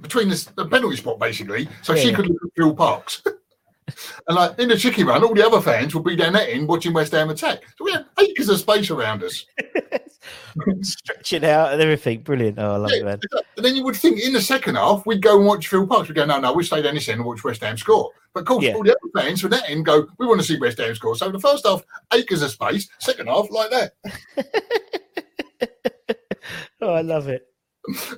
[0.00, 2.02] between the, the penalty spot basically, so yeah.
[2.02, 3.22] she could look at Phil Parkes.
[4.28, 6.68] and like in the chicken run, all the other fans would be down that end
[6.68, 7.62] watching West Ham attack.
[7.76, 9.44] So we had acres of space around us.
[10.82, 12.20] Stretching out and everything.
[12.20, 12.58] Brilliant.
[12.58, 13.20] Oh, I love yeah, it, man.
[13.56, 16.08] And then you would think in the second half, we'd go and watch Phil Parkes.
[16.08, 18.10] We'd go, no, no, we stay down this end and watch West Ham score.
[18.32, 18.74] But of course, yeah.
[18.74, 21.16] all the other fans from that end go, we want to see West Ham score.
[21.16, 21.82] So the first half,
[22.12, 22.88] acres of space.
[22.98, 23.92] Second half, like that.
[26.80, 27.46] oh, I love it.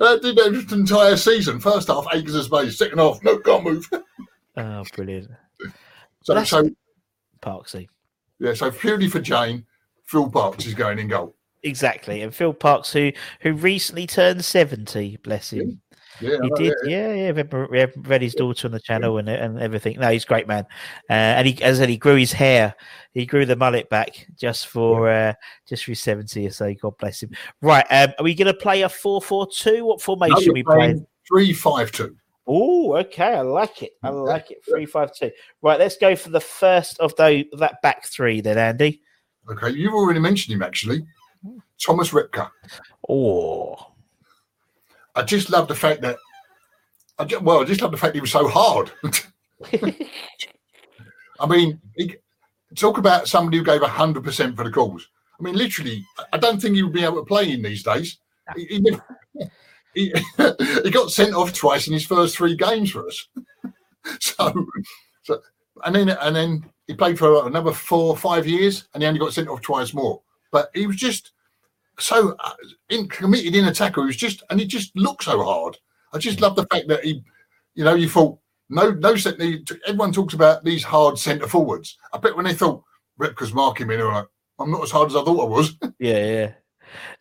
[0.01, 1.61] I did that entire season.
[1.61, 2.79] First half, acres of space.
[2.79, 3.89] Second half, no, can't move.
[4.57, 5.31] oh, brilliant.
[6.23, 6.71] So, well, so
[7.41, 7.89] Parksy.
[8.39, 9.65] Yeah, so purely for Jane,
[10.05, 11.37] Phil Parkes is going in goal.
[11.63, 15.61] Exactly, and Phil Parkes, who who recently turned seventy, bless him.
[15.61, 16.75] Yeah, he did.
[16.85, 17.33] Yeah, yeah.
[17.33, 17.67] yeah.
[17.71, 19.99] We have read his daughter on the channel and and everything.
[19.99, 20.65] No, he's a great man.
[21.11, 22.75] Uh, and he, as I said, he grew his hair.
[23.13, 25.35] He grew the mullet back just for uh,
[25.69, 26.73] just for his seventy or so.
[26.75, 27.31] God bless him.
[27.61, 27.87] Right.
[27.91, 29.85] Um, are we going to play a four-four-two?
[29.85, 31.07] What formation no, we playing?
[31.29, 32.17] Three-five-two.
[32.47, 33.35] Oh, okay.
[33.35, 33.93] I like it.
[34.03, 34.65] I like it.
[34.69, 35.31] Three-five-two.
[35.63, 35.79] Right.
[35.79, 39.03] Let's go for the first of those that back three then, Andy.
[39.51, 41.05] Okay, you've already mentioned him actually.
[41.85, 42.49] Thomas Repka.
[43.09, 43.92] Oh,
[45.15, 46.17] I just love the fact that,
[47.19, 48.91] I just, well, I just love the fact he was so hard.
[51.41, 52.17] I mean, he,
[52.77, 55.09] talk about somebody who gave 100% for the cause.
[55.39, 58.19] I mean, literally, I don't think he would be able to play in these days.
[58.57, 58.99] He, he,
[59.95, 60.15] he,
[60.85, 63.29] he got sent off twice in his first three games for us.
[64.21, 64.67] so,
[65.23, 65.43] so,
[65.85, 69.21] and then and then he played for another four, or five years, and he only
[69.21, 70.21] got sent off twice more.
[70.51, 71.33] But he was just
[71.99, 72.53] so uh,
[72.89, 74.05] in, committed in a tackle.
[74.05, 75.77] He was just, and he just looked so hard.
[76.13, 77.23] I just love the fact that he,
[77.75, 78.39] you know, you thought
[78.73, 79.15] no, no.
[79.87, 81.99] Everyone talks about these hard centre forwards.
[82.13, 82.83] I bet when they thought
[83.21, 84.27] Repka's marking me, they were like,
[84.59, 86.53] "I'm not as hard as I thought I was." Yeah, yeah.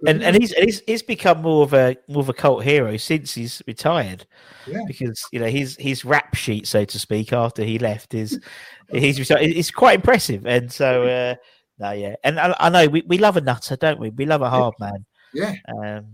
[0.07, 3.33] And and he's he's he's become more of a more of a cult hero since
[3.33, 4.25] he's retired.
[4.65, 4.83] Yeah.
[4.87, 8.39] Because you know his his rap sheet, so to speak, after he left is
[8.91, 11.03] he's it's quite impressive, and so.
[11.03, 11.35] Uh,
[11.81, 14.11] no, yeah, and I, I, know we, we love a nutter, don't we?
[14.11, 15.05] We love a hard man.
[15.33, 15.55] Yeah.
[15.67, 16.05] Um,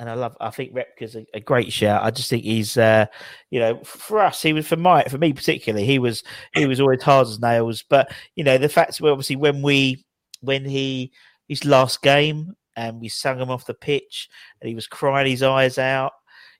[0.00, 0.36] and I love.
[0.40, 2.02] I think Repka's a, a great shout.
[2.02, 3.06] I just think he's, uh,
[3.50, 5.86] you know, for us, he was for my for me particularly.
[5.86, 7.84] He was he was always hard as nails.
[7.88, 10.04] But you know, the fact that obviously when we
[10.40, 11.12] when he
[11.46, 14.28] his last game and we sung him off the pitch
[14.60, 16.12] and he was crying his eyes out.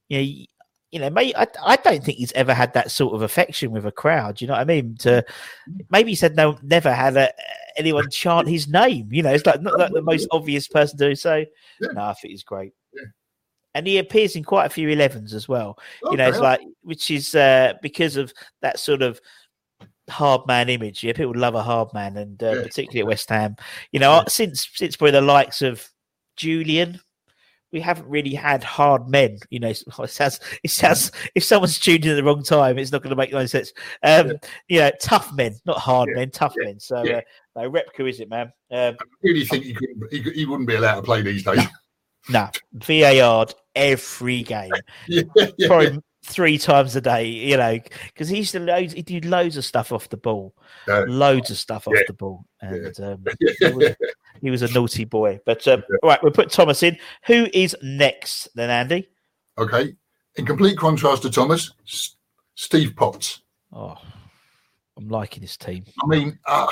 [0.09, 0.45] You know,
[0.93, 3.87] you know, mate, I, I don't think he's ever had that sort of affection with
[3.87, 4.41] a crowd.
[4.41, 4.95] You know what I mean?
[4.99, 5.25] To
[5.91, 7.33] maybe he said no, never had a,
[7.77, 9.09] anyone chant his name.
[9.11, 11.45] You know, it's like not like the most obvious person to do so.
[11.81, 12.75] No, I think he's great.
[12.93, 13.05] Yeah.
[13.75, 15.79] And he appears in quite a few 11s as well.
[16.05, 16.13] Okay.
[16.13, 19.19] You know, it's like, which is uh, because of that sort of
[20.11, 21.03] hard man image.
[21.03, 22.63] Yeah, people love a hard man, and uh, yeah.
[22.63, 23.57] particularly at West Ham.
[23.93, 24.25] You know, yeah.
[24.29, 25.89] since since probably the likes of
[26.37, 27.01] Julian,
[27.73, 29.39] we haven't really had hard men.
[29.51, 32.93] You know, it sounds it sounds if someone's tuned in at the wrong time, it's
[32.93, 33.73] not going to make no sense.
[34.03, 34.33] Um, yeah.
[34.69, 36.17] You know, tough men, not hard yeah.
[36.17, 36.67] men, tough yeah.
[36.67, 36.81] men.
[36.81, 37.21] So, uh,
[37.57, 38.53] no, Repka is it, man?
[38.71, 41.61] Um, I really think he, couldn't, he, he wouldn't be allowed to play these days.
[42.29, 44.71] No, VAR every game,
[45.09, 47.27] Yeah, yeah, probably three times a day.
[47.27, 48.93] You know, because he used to loads.
[48.93, 50.55] He did loads of stuff off the ball,
[50.87, 51.05] Yeah.
[51.09, 52.03] loads of stuff off Yeah.
[52.07, 53.71] the ball, and um, yeah.
[53.71, 53.97] was,
[54.43, 55.41] he was a naughty boy.
[55.47, 56.99] But um, all right, we'll put Thomas in.
[57.27, 59.09] Who is next then, Andy?
[59.57, 59.95] Okay.
[60.37, 62.17] In complete contrast to Thomas, S-
[62.55, 63.43] Steve Potts.
[63.73, 63.97] Oh,
[64.99, 65.85] I'm liking this team.
[66.03, 66.67] I mean, uh,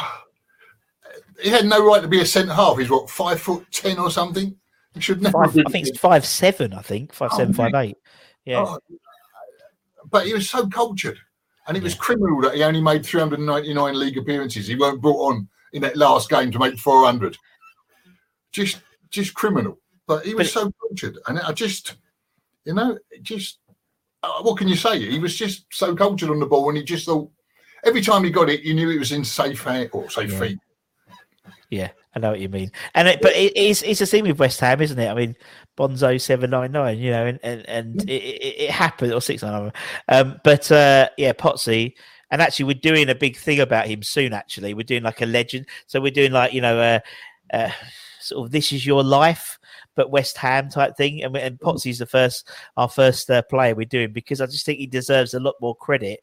[1.40, 2.76] he had no right to be a centre half.
[2.78, 4.56] He's what five foot ten or something.
[4.94, 5.44] He should never.
[5.44, 6.74] Five, I think it's five seven.
[6.74, 7.96] I think five Oh, seven five eight.
[8.44, 8.64] Yeah.
[8.66, 8.78] Oh,
[10.10, 11.18] but he was so cultured,
[11.68, 14.66] and it was criminal that he only made 399 league appearances.
[14.66, 17.36] He weren't brought on in that last game to make 400.
[18.52, 19.78] Just, just criminal.
[20.06, 21.94] But he was But- so cultured, and I just,
[22.64, 23.58] you know, just
[24.22, 24.98] uh, what can you say?
[24.98, 27.30] He was just so cultured on the ball, and he just thought
[27.84, 30.40] every time he got it, you knew it was in safe hand or safe Yeah.
[30.40, 30.58] feet.
[31.70, 32.72] Yeah, I know what you mean.
[32.94, 35.08] And it, but it, it's it's a thing with West Ham, isn't it?
[35.08, 35.36] I mean,
[35.78, 39.42] Bonzo seven nine nine, you know, and and, and it, it, it happened or six
[39.42, 39.72] nine nine.
[40.08, 41.94] Um, but uh, yeah, Potsy.
[42.32, 44.32] And actually, we're doing a big thing about him soon.
[44.32, 45.66] Actually, we're doing like a legend.
[45.86, 46.98] So we're doing like you know, uh,
[47.52, 47.70] uh,
[48.30, 49.58] sort of this is your life,
[49.94, 51.22] but West Ham type thing.
[51.22, 54.78] And, and Potsy's the first, our first uh, player we're doing because I just think
[54.78, 56.20] he deserves a lot more credit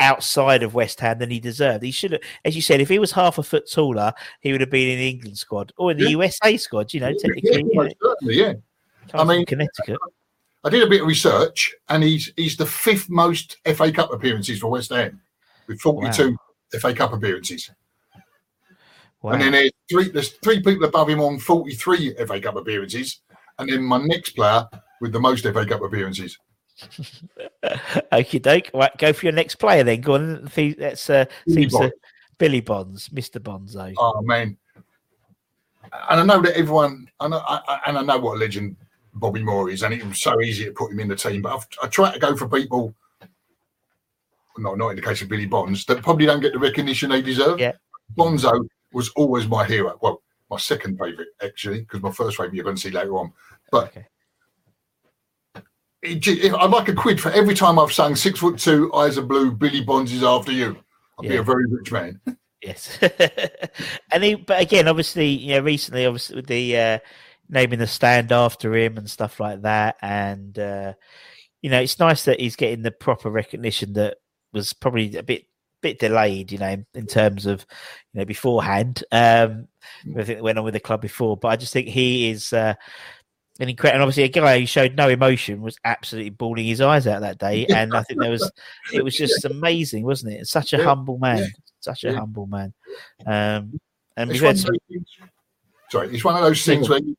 [0.00, 1.84] outside of West Ham than he deserved.
[1.84, 4.60] He should have, as you said, if he was half a foot taller, he would
[4.62, 6.10] have been in the England squad or in the Yeah.
[6.10, 6.94] USA squad.
[6.94, 8.52] You know, Yeah, technically, you know, certainly, yeah.
[9.08, 9.98] comes from mean- Connecticut.
[10.64, 14.58] I did a bit of research, and he's he's the fifth most FA Cup appearances
[14.60, 15.20] for West Ham,
[15.66, 16.36] with 42
[16.78, 17.70] FA Cup appearances.
[19.22, 19.32] Wow.
[19.32, 23.20] And then there's three there's three people above him on 43 FA Cup appearances,
[23.58, 24.66] and then my next player
[25.00, 26.38] with the most FA Cup appearances.
[28.12, 28.70] Okie doke.
[28.72, 30.00] Right, go for your next player then.
[30.00, 30.50] Go on.
[30.78, 31.94] That's uh, Billy seems to Bonds.
[32.38, 33.38] Billy Bonds, Mr.
[33.38, 33.92] Bonzo.
[33.98, 34.56] Oh man!
[36.08, 38.76] And I know that everyone, I know, I, I- and I know what a legend
[39.14, 41.42] Bobby Moore is, and it was so easy to put him in the team.
[41.42, 42.94] But I've, I try to go for people.
[44.56, 47.22] No, not in the case of Billy Bonds, that probably don't get the recognition they
[47.22, 47.60] deserve.
[47.60, 47.72] Yeah.
[48.16, 49.98] Bonzo was always my hero.
[50.00, 53.32] Well, my second favourite actually, because my first favourite you're going to see later on.
[53.70, 54.06] But Okay.
[56.02, 59.22] it, I'd like a quid for every time I've sung six foot two, eyes are
[59.22, 60.76] blue, Billy Bonds is after you.
[61.18, 62.20] I'll be a very rich man.
[62.62, 62.98] Yes.
[64.12, 66.98] and he, but again, obviously, you know, recently, obviously, with the uh,
[67.48, 70.92] naming the stand after him and stuff like that, and uh,
[71.62, 74.18] you know, it's nice that he's getting the proper recognition that
[74.52, 75.46] was probably a bit
[75.82, 77.64] bit delayed, you know, in, in terms of
[78.12, 79.04] you know beforehand.
[79.12, 79.68] Um,
[80.10, 82.52] everything that went on with the club before, but I just think he is.
[82.52, 82.74] Uh,
[83.58, 87.06] an incredible, and obviously a guy who showed no emotion was absolutely bawling his eyes
[87.06, 88.50] out that day, and I think there was,
[88.94, 90.46] it was just amazing, wasn't it?
[90.46, 90.84] Such a Yeah.
[90.84, 91.46] humble man, Yeah.
[91.80, 92.14] such a Yeah.
[92.14, 92.72] humble man.
[93.26, 93.78] Um,
[94.16, 95.06] and It's we've had some, things,
[95.90, 97.14] sorry, it's one of those things where, you,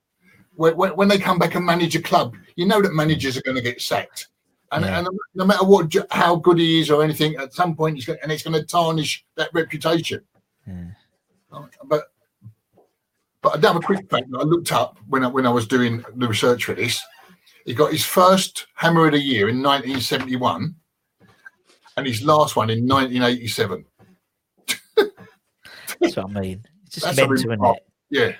[0.56, 3.58] when, when they come back and manage a club, you know that managers are going
[3.58, 4.30] to get sacked,
[4.72, 5.00] and, Yeah.
[5.00, 8.20] and no matter what, how good he is or anything, at some point, he's going,
[8.24, 10.22] and it's going to tarnish that reputation.
[10.68, 10.86] Yeah.
[11.86, 12.04] But
[13.42, 16.28] but another quick fact that I looked up when I, when I was doing the
[16.28, 17.02] research for this,
[17.66, 20.76] he got his first Hammer of the Year in 1971,
[21.98, 23.84] and his last one in 1987.
[26.00, 26.64] that's what I mean.
[26.86, 27.84] It's just That's mental, isn't it?
[28.12, 28.32] Yeah,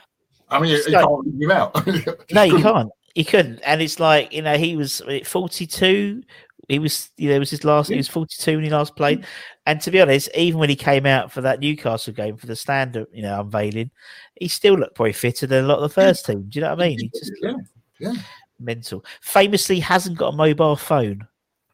[0.50, 1.88] I mean, So- can't leave him out.
[2.32, 2.90] No, you can't.
[3.14, 3.60] He couldn't.
[3.66, 6.24] And it's like, you know, he was uh, 42.
[6.68, 9.26] He was, you know, it was his last, he was 42 when he last played.
[9.66, 12.56] And to be honest, even when he came out for that Newcastle game for the
[12.56, 13.92] stand up, you know, unveiling,
[14.36, 16.44] he still looked probably fitter than a lot of the first team.
[16.48, 17.00] Do you know what I mean?
[17.00, 17.54] He just Yeah,
[18.00, 18.14] yeah.
[18.60, 19.04] mental.
[19.22, 21.28] Famously hasn't got a mobile phone.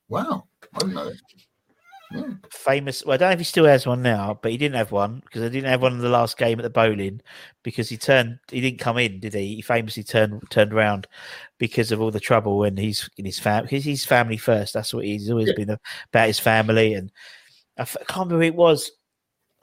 [0.10, 1.20] Wow, I didn't
[2.52, 3.04] famous.
[3.06, 5.22] Well, I don't know if he still has one now, but he didn't have one
[5.26, 7.22] because I didn't have one in the last game at the Boleyn
[7.64, 8.40] because he turned.
[8.50, 9.56] He didn't come in, did he?
[9.56, 11.08] He famously turned turned around
[11.58, 13.68] because of all the trouble when he's in his family.
[13.70, 14.74] Because he's family first.
[14.74, 15.54] That's what he's always Yeah.
[15.56, 15.78] been
[16.12, 16.94] about his family.
[16.94, 17.12] And
[17.78, 18.92] I, f- I can't remember who it was.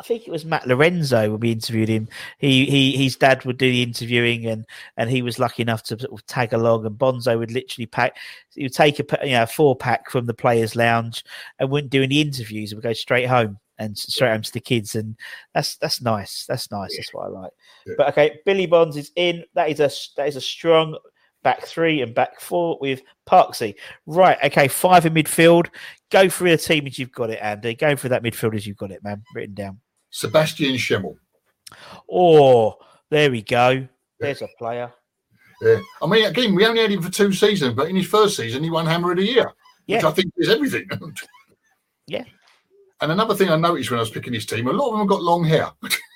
[0.01, 2.09] I think it was Matt Lorenzo when we interviewed him.
[2.39, 5.99] He he his dad would do the interviewing and and he was lucky enough to
[5.99, 8.17] sort of tag along and Bonzo would literally pack
[8.55, 11.25] he would take a you know a four pack from the players lounge
[11.61, 12.73] and wouldn't do any interviews.
[12.73, 14.97] And would go straight home and straight home to the kids.
[14.97, 15.17] And
[15.55, 16.45] that's that's nice.
[16.47, 16.97] That's nice.
[16.97, 17.53] That's what I like.
[17.87, 17.95] Yeah.
[17.97, 19.45] but okay Billy Bonds is in.
[19.55, 20.99] That is a that is a strong
[21.45, 23.77] back three and back four with Parksy.
[24.07, 25.69] Right okay five in midfield.
[26.11, 27.77] Go through the team as you've got it Andy.
[27.77, 29.81] Go through that midfield as you've got it man written down
[30.15, 31.17] Sebastian Schemmel.
[32.09, 32.77] Oh,
[33.11, 33.89] there we go.
[34.21, 34.93] There's a player.
[35.61, 38.37] Yeah, I mean, again, we only had him for two seasons, but in his first
[38.37, 39.47] season, he won Hammer of the Year,
[39.87, 40.07] which Yeah.
[40.07, 40.89] I think is everything.
[42.07, 42.25] Yeah.
[43.01, 45.01] And another thing I noticed when I was picking his team, a lot of them
[45.01, 45.69] have got long hair.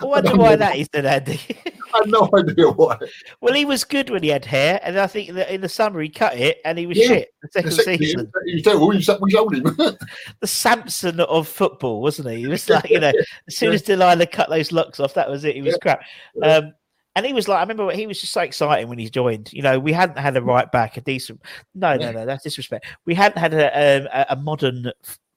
[0.00, 1.40] I wonder why that is, then, Andy.
[1.94, 2.96] I have no idea why.
[3.40, 6.00] well, he was good when he had hair, and I think that in the summer
[6.00, 7.06] he cut it, and he was Yeah.
[7.06, 8.32] shit the second The second season.
[8.44, 9.76] You tell we showed him.
[10.40, 12.36] The Samson of football, wasn't he?
[12.38, 13.12] He was like, you know,
[13.48, 15.54] as soon as Delilah cut those locks off, that was it.
[15.54, 16.00] He was crap.
[16.42, 16.74] Um,
[17.14, 19.50] and he was like, I remember he was just so exciting when he joined.
[19.52, 21.40] You know, we hadn't had a right back, a decent.
[21.74, 22.84] No, no, no, that's disrespect.
[23.06, 24.92] We hadn't had a um, a, a modern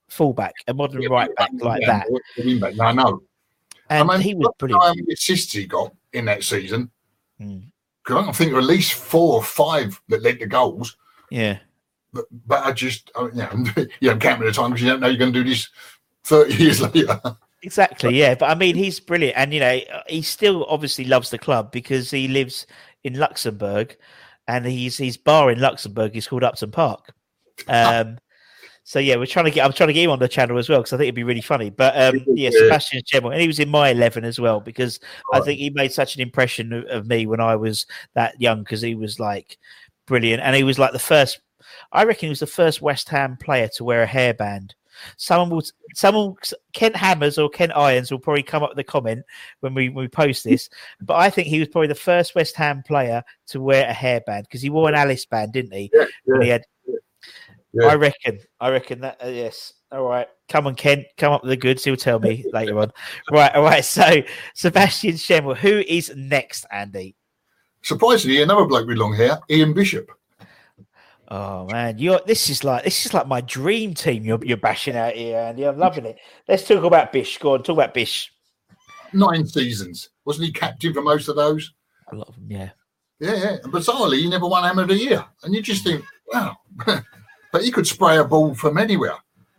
[0.10, 2.08] fullback, a modern right back like that.
[2.36, 2.76] the wing back.
[2.76, 3.22] No, I know.
[3.90, 4.84] And I mean, he was brilliant.
[4.84, 6.92] How many assists he got in that season?
[7.42, 7.64] Mm.
[8.04, 10.96] Because I think at least four or five that led to goals.
[11.30, 11.60] Yeah.
[12.14, 13.66] But, but I just, I, you know,
[14.00, 15.70] you don't count the time because you don't know you're going to do this
[16.26, 17.20] 30 years later.
[17.62, 18.36] Exactly, yeah.
[18.36, 22.10] But I mean, he's brilliant, and you know, he still obviously loves the club because
[22.10, 22.66] he lives
[23.04, 23.98] in Luxembourg,
[24.48, 27.14] and he's his bar in Luxembourg is called Upton Park.
[27.68, 28.20] Um,
[28.90, 29.64] so yeah, we're trying to get.
[29.64, 31.24] I'm trying to get him on the channel as well because I think it'd be
[31.24, 31.70] really funny.
[31.70, 32.62] But um, yeah, Yeah.
[32.62, 35.00] Sebastian Schemmel, and he was in my eleven as well because
[35.32, 38.64] I think he made such an impression of, of me when I was that young
[38.64, 39.60] because he was like
[40.08, 41.40] brilliant, and he was like the first.
[41.92, 44.72] I reckon he was the first West Ham player to wear a hairband.
[45.18, 46.34] Someone will, someone,
[46.74, 49.24] Kent Hammers or Kent Irons will probably come up with a comment
[49.60, 50.68] when we, when we post this.
[51.00, 54.44] But I think he was probably the first West Ham player to wear a hairband
[54.44, 55.92] because he wore an Alice band, didn't he?
[55.94, 56.66] Yeah, When he had,
[57.74, 57.88] Yeah.
[57.88, 59.74] I reckon, I reckon that, uh, yes.
[59.92, 60.28] All right.
[60.50, 61.06] Come on, Kent.
[61.18, 61.84] Come up with the goods.
[61.84, 62.92] He'll tell me later on.
[63.32, 63.54] Right.
[63.56, 63.84] All right.
[63.84, 64.22] So,
[64.54, 67.16] Sebastian Schemmel, who is next, Andy?
[67.82, 70.12] Surprisingly, another bloke with long hair, Ian Bishop.
[71.32, 74.26] Oh man, you're this is like this is like my dream team.
[74.26, 75.64] You're you're bashing out here, Andy.
[75.64, 76.18] I'm loving it.
[76.48, 77.38] Let's talk about Bish.
[77.38, 78.34] Go on, talk about Bish.
[79.14, 80.10] Nine seasons.
[80.26, 81.72] Wasn't he captain for most of those?
[82.12, 82.70] A lot of them, yeah.
[83.20, 83.58] Yeah, yeah.
[83.64, 85.24] And bizarrely, he never won Hammer of the Year.
[85.44, 86.04] And you just think,
[86.34, 86.56] wow.
[87.52, 89.16] but he could spray a ball from anywhere,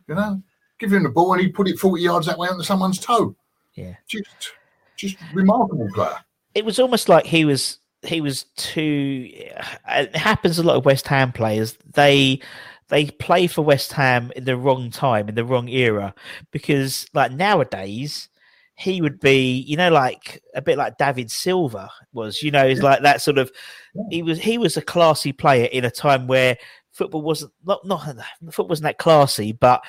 [0.09, 0.42] you know?
[0.79, 3.37] Give him the ball and he'd put it 40 yards that way onto someone's toe.
[3.74, 3.94] Yeah.
[4.09, 4.53] Just,
[4.96, 6.18] just remarkable player.
[6.55, 9.29] It was almost like he was he was too.
[9.31, 11.76] It happens a lot of West Ham players.
[11.94, 12.40] They
[12.88, 16.14] they play for West Ham in the wrong time, in the wrong era,
[16.50, 18.29] because like nowadays.
[18.76, 22.83] He would be, you know, like a bit like David Silva was, you know, is
[22.83, 23.53] like that sort of.
[24.09, 26.57] He was he was a classy player in a time where
[27.00, 28.04] football wasn't not not
[28.46, 29.82] football wasn't that classy, but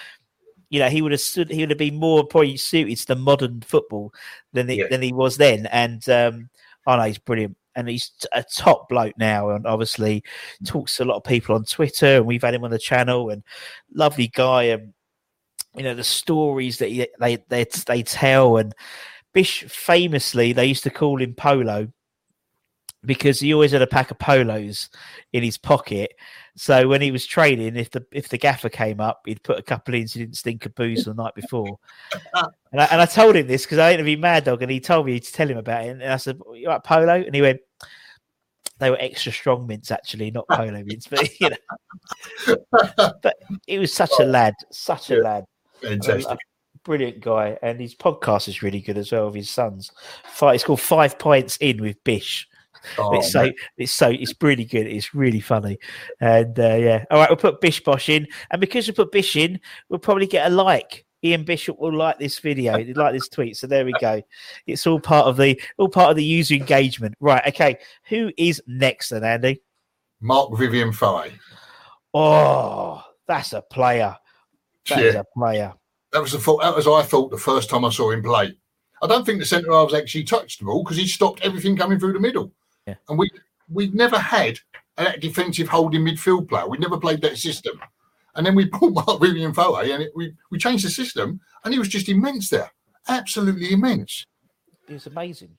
[0.70, 3.16] you know he would have stood he would have been more probably suited to the
[3.18, 4.14] modern football
[4.54, 4.88] than he, Yeah.
[4.90, 5.66] than he was then.
[5.66, 6.50] And um,
[6.88, 10.24] oh no, he's brilliant, and he's a top bloke now, and obviously
[10.66, 13.30] talks to a lot of people on Twitter, and we've had him on the channel,
[13.30, 13.44] and
[13.94, 14.94] lovely guy, and
[15.76, 18.74] you know the stories that he, they they they tell, and
[19.34, 21.92] Bish famously they used to call him Polo
[23.04, 24.90] because he always had a pack of polos
[25.34, 26.14] in his pocket.
[26.56, 29.64] So when he was training, if the if the gaffer came up, he'd put a
[29.64, 31.80] couple in so he didn't stink of booze the night before.
[32.72, 35.06] And I, and I told him this because I interviewed Mad Dog, and he told
[35.06, 35.90] me to tell him about it.
[35.90, 37.62] And I said, "You like polo?" And he went,
[38.80, 43.36] "They were extra strong mints, actually, not polo mints." But you know, but
[43.66, 45.46] he was such a lad, such a lad,
[46.26, 46.38] a
[46.84, 49.92] brilliant guy, and his podcast is really good as well with his sons.
[50.42, 52.48] It's called Five Points In with Bish.
[52.98, 53.54] Oh, it's so man.
[53.78, 54.88] it's so it's really good.
[54.88, 55.78] It's really funny,
[56.20, 57.06] and uh, yeah.
[57.12, 60.28] All right, we'll put Bish Bosh in, and because we put Bish in, we'll probably
[60.28, 61.06] get a like.
[61.24, 63.56] Ian Bishop will like this video, he'd like this tweet.
[63.56, 64.24] So there we go.
[64.66, 67.44] It's all part of the all part of the user engagement, right?
[67.48, 67.78] Okay,
[68.10, 69.62] who is next then, Andy?
[70.20, 71.26] Marc-Vivien Foe.
[72.14, 74.16] Oh, that's a player.
[74.90, 75.20] That is Yeah.
[75.22, 75.74] a player.
[76.12, 76.62] That was the thought.
[76.62, 78.56] That was I thought the first time I saw him play.
[79.02, 82.00] I don't think the centre halves actually touched the ball because he stopped everything coming
[82.00, 82.52] through the middle.
[82.88, 82.96] Yeah.
[83.10, 83.30] And we
[83.70, 84.60] we never had
[84.98, 86.68] a defensive holding midfield player.
[86.68, 87.80] We never played that system.
[88.36, 91.80] And then we brought Marc-Vivien Foe and it, we we changed the system and he
[91.80, 92.72] was just immense there,
[93.08, 94.26] absolutely immense.
[94.88, 95.58] It was amazing.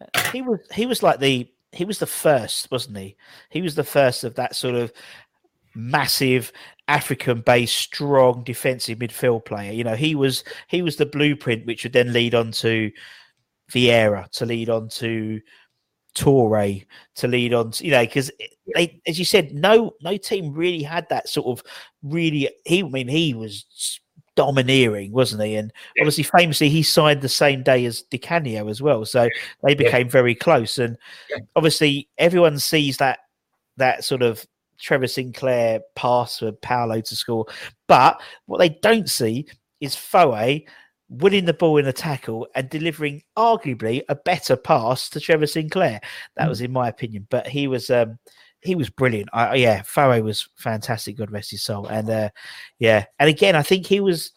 [0.00, 3.16] Uh, He was he was like the he was the first, wasn't he?
[3.50, 4.92] He was the first of that sort of
[5.74, 6.52] massive
[6.88, 9.72] African-based, strong defensive midfield player.
[9.72, 12.90] You know, he was he was the blueprint, which would then lead on to
[13.70, 15.40] Vieira, to lead on to
[16.14, 18.30] Touré, to lead on you know because
[18.74, 21.64] they, as you said, no no team really had that sort of
[22.02, 22.48] really.
[22.64, 24.00] He, I mean, he was
[24.36, 25.56] domineering, wasn't he?
[25.56, 29.28] And obviously, famously, he signed the same day as Di Canio as well, so
[29.64, 30.78] they became very close.
[30.78, 30.96] And
[31.28, 31.38] Yeah.
[31.56, 33.20] obviously, everyone sees that
[33.76, 34.46] that sort of
[34.78, 37.46] Trevor Sinclair pass for Paolo to score,
[37.86, 39.46] but what they don't see
[39.80, 40.58] is Foe
[41.10, 46.00] winning the ball in a tackle and delivering arguably a better pass to Trevor Sinclair.
[46.36, 48.18] That was in my opinion, but he was um
[48.62, 49.28] he was brilliant.
[49.32, 51.16] I, yeah, Foe was fantastic.
[51.16, 51.86] God rest his soul.
[51.86, 52.30] And uh,
[52.78, 54.32] yeah, and again, I think he was.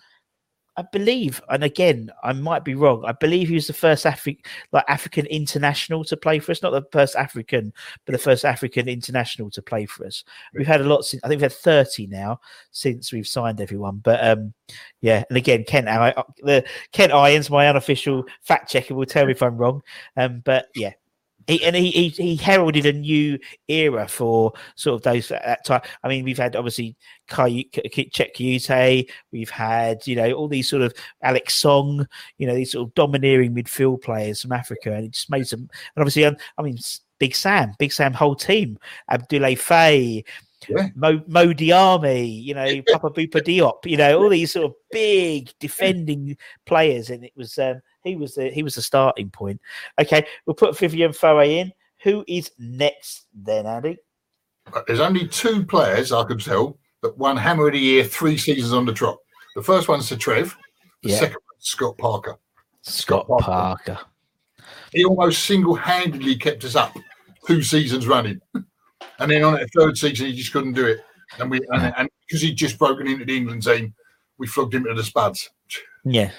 [0.76, 3.04] I believe, and again, I might be wrong.
[3.06, 6.64] I believe he was the first Afri- like African international to play for us.
[6.64, 7.72] Not the first African,
[8.06, 10.24] but the first African international to play for us.
[10.56, 11.24] We've had a lot since.
[11.24, 12.40] I think we've had thirty now
[12.72, 13.98] since we've signed everyone.
[13.98, 14.54] But um,
[15.02, 19.34] yeah, and again, Kent, I, the Kent Irons, my unofficial fact checker, will tell me
[19.34, 19.84] if I'm wrong.
[20.18, 20.94] Um, but yeah,
[21.48, 23.38] he, and he, he, he heralded a new
[23.68, 25.82] era for sort of those at that time.
[26.04, 26.96] I mean, we've had obviously
[27.30, 32.72] Cheick Kouyaté, we've had you know all these sort of Alex Song, you know these
[32.72, 35.62] sort of domineering midfield players from Africa, and it just made some.
[35.62, 36.78] And obviously, um, I mean,
[37.20, 38.78] Big Sam, Big Sam, whole team,
[39.10, 40.24] Abdoulaye Faye.
[40.68, 40.90] Yeah.
[40.96, 45.52] Mo, Mo Diame, you know, Papa Bouba Diop, you know, all these sort of big
[45.60, 49.62] defending players, and it was um, he was the he was the starting point.
[50.00, 51.72] Okay, we'll put Vivien Foe in.
[52.04, 53.98] Who is next then, Andy?
[54.88, 58.74] There's only two players I can tell that won Hammer of the Year three seasons
[58.74, 59.18] on the trot.
[59.56, 60.56] The first one's Sir Trev.
[61.04, 61.20] The yeah.
[61.20, 62.38] second one's Scott Parker.
[62.82, 63.94] Scott, Scott Parker.
[63.94, 64.00] Parker.
[64.92, 66.96] He almost single-handedly kept us up
[67.46, 68.40] two seasons running,
[69.20, 71.00] and then on a third season he just couldn't do it.
[71.40, 73.94] And we and because he'd just broken into the England team,
[74.38, 75.50] we flogged him to the spuds.
[76.04, 76.32] Yeah,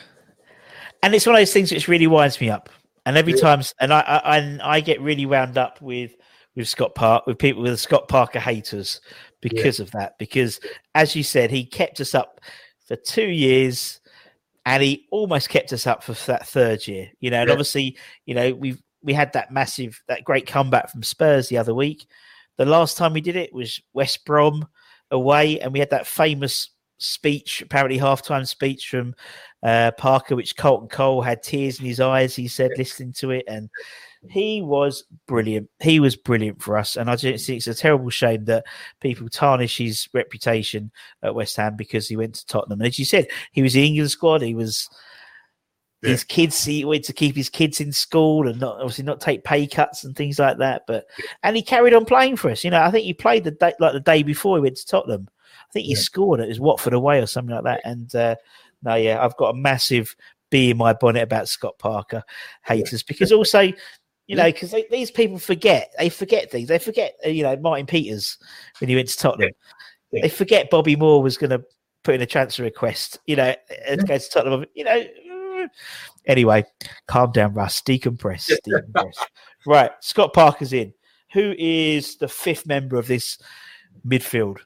[1.02, 2.70] and it's one of those things which really winds me up.
[3.06, 3.40] And every yeah.
[3.40, 6.14] time, and I, I and I get really wound up with
[6.54, 9.00] with Scott Park with people with Scott Parker haters
[9.40, 9.84] because yeah.
[9.84, 10.18] of that.
[10.18, 10.60] Because
[10.94, 12.40] as you said, he kept us up
[12.86, 14.00] for two years,
[14.64, 17.10] and he almost kept us up for that third year.
[17.20, 17.52] You know, and yeah.
[17.52, 21.74] obviously, you know, we've we had that massive, that great comeback from Spurs the other
[21.74, 22.06] week.
[22.56, 24.66] The last time we did it was West Brom
[25.10, 29.14] away, and we had that famous speech, apparently halftime speech from
[29.62, 32.36] uh, Parker, which Carlton Cole had tears in his eyes.
[32.36, 33.68] He said, listening to it, and
[34.30, 35.68] he was brilliant.
[35.80, 38.64] He was brilliant for us, and I just think it's a terrible shame that
[39.00, 40.90] people tarnish his reputation
[41.22, 42.80] at West Ham because he went to Tottenham.
[42.80, 44.42] And as you said, he was the England squad.
[44.42, 44.88] He was
[46.04, 46.12] yeah.
[46.12, 46.64] his kids.
[46.64, 50.04] He wanted to keep his kids in school and not obviously not take pay cuts
[50.04, 50.82] and things like that.
[50.86, 51.06] But
[51.42, 52.64] and he carried on playing for us.
[52.64, 54.86] You know, I think he played the day like the day before he went to
[54.86, 55.28] Tottenham.
[55.44, 55.98] I think he yeah.
[55.98, 57.80] scored at his Watford away or something like that.
[57.84, 58.36] And uh,
[58.82, 60.14] no, yeah, I've got a massive
[60.50, 62.22] bee in my bonnet about Scott Parker
[62.64, 63.72] haters because also,
[64.26, 66.68] you know, because these people forget, they forget things.
[66.68, 68.38] They forget, uh, you know, Martin Peters
[68.78, 69.50] when he went to Tottenham.
[70.12, 70.22] Yeah.
[70.22, 71.64] They forget Bobby Moore was going to
[72.04, 73.54] put in a transfer request, you know,
[73.88, 74.64] and go to Tottenham.
[74.74, 75.04] You know,
[76.26, 76.64] anyway,
[77.06, 77.80] calm down, Russ.
[77.82, 78.50] Decompress.
[78.66, 79.14] Decompress.
[79.66, 80.92] right, Scott Parker's in.
[81.32, 83.38] Who is the fifth member of this
[84.06, 84.58] midfield?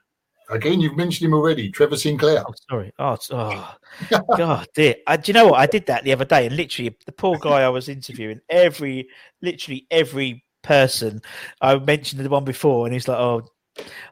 [0.51, 2.43] Again, you've mentioned him already, Trevor Sinclair.
[2.47, 2.93] Oh, sorry.
[2.99, 3.77] Oh, oh
[4.37, 4.95] God, dear.
[5.07, 5.61] I, do you know what?
[5.61, 9.09] I did that the other day, and literally, the poor guy I was interviewing, every,
[9.43, 11.21] literally every person
[11.61, 13.47] I mentioned the one before, and he's like, "Oh,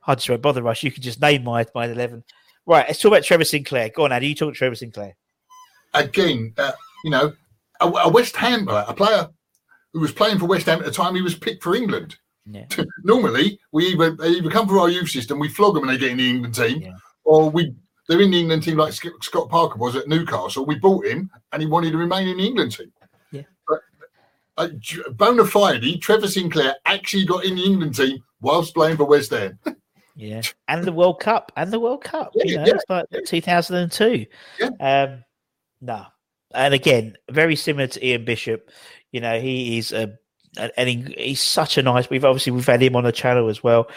[0.07, 0.83] I just won't bother, Rush.
[0.83, 2.23] You can just name my my eleven.
[2.67, 2.87] Right.
[2.87, 3.91] Let's talk about Trevor Sinclair.
[3.91, 4.29] Go on, Andy.
[4.29, 5.17] You talk Trevor Sinclair.
[5.95, 6.73] Again, uh,
[7.07, 7.33] you know,
[7.81, 9.29] a, a West Ham player, a player
[9.93, 12.17] who was playing for West Ham at the time he was picked for England.
[12.45, 12.67] Yeah.
[13.05, 15.99] Normally, we either they either come through our youth system, we flog them and they
[15.99, 16.97] get in the England team, yeah.
[17.23, 17.73] or we
[18.09, 20.67] they're in the England team like Scott Parker was at Newcastle.
[20.67, 22.93] We bought him and he wanted to remain in the England team.
[23.31, 23.43] Yeah.
[23.69, 23.81] But
[24.57, 24.69] uh,
[25.13, 29.61] bona fide, Trevor Sinclair actually got in the England team whilst playing for West Ham.
[30.17, 32.33] yeah, and the World Cup, and the World Cup.
[32.35, 32.75] Yeah, you know, yeah.
[32.75, 34.27] it's like 2002.
[34.59, 34.71] Yeah.
[34.81, 35.25] Um,
[35.81, 36.07] no,
[36.57, 38.71] and again, very similar to Ian Bishop.
[39.13, 40.19] You know, he is a
[40.57, 42.09] and, he, he's such a nice.
[42.11, 43.89] We've obviously we've had him on the channel as well,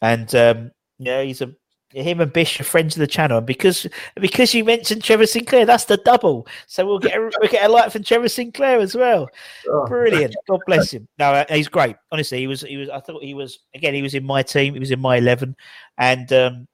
[0.00, 1.54] and um, yeah, he's a
[1.92, 3.86] him and Bish are friends of the channel, and because
[4.16, 6.46] because you mentioned Trevor Sinclair, that's the double.
[6.66, 9.28] So we'll get a, we'll get a light from Trevor Sinclair as well.
[9.68, 9.86] Oh.
[9.86, 10.34] Brilliant.
[10.48, 11.06] God bless him.
[11.18, 11.96] No, uh, he's great.
[12.10, 12.88] Honestly, he was he was.
[12.88, 13.94] I thought he was again.
[13.94, 14.74] He was in my team.
[14.74, 15.56] He was in my eleven,
[15.96, 16.68] and um,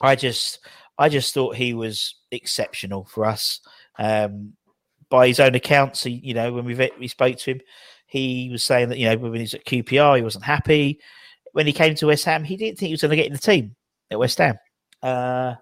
[0.00, 0.60] I just
[0.98, 3.60] I just thought he was exceptional for us.
[3.98, 4.54] Um,
[5.10, 7.60] by his own accounts, he, you know, when we we spoke to him,
[8.06, 11.00] he was saying that, you know, when he was at QPR, he wasn't happy.
[11.52, 13.32] When he came to West Ham, he didn't think he was going to get in
[13.32, 13.76] the team
[14.10, 14.58] at West Ham.
[15.02, 15.54] Uh,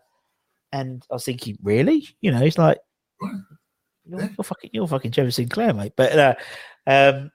[0.72, 2.06] and I was thinking, really?
[2.20, 2.78] You know, he's like,
[4.04, 5.92] you're, you're fucking, you're fucking Trevor Sinclair, mate.
[5.96, 6.34] But, uh,
[6.86, 7.30] um,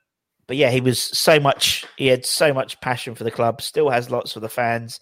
[0.48, 1.86] but yeah, he was so much.
[1.98, 3.62] He had so much passion for the club.
[3.62, 5.00] Still has lots for the fans.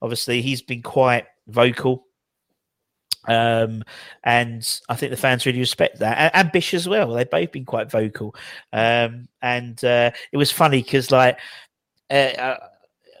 [0.00, 2.04] Obviously, he's been quite vocal
[3.26, 3.82] um,
[4.24, 6.32] and I think the fans really respect that.
[6.34, 7.12] And, Bish as well.
[7.12, 8.34] They've both been quite vocal.
[8.72, 11.38] Um, and uh, it was funny because, like,
[12.10, 12.56] uh, uh,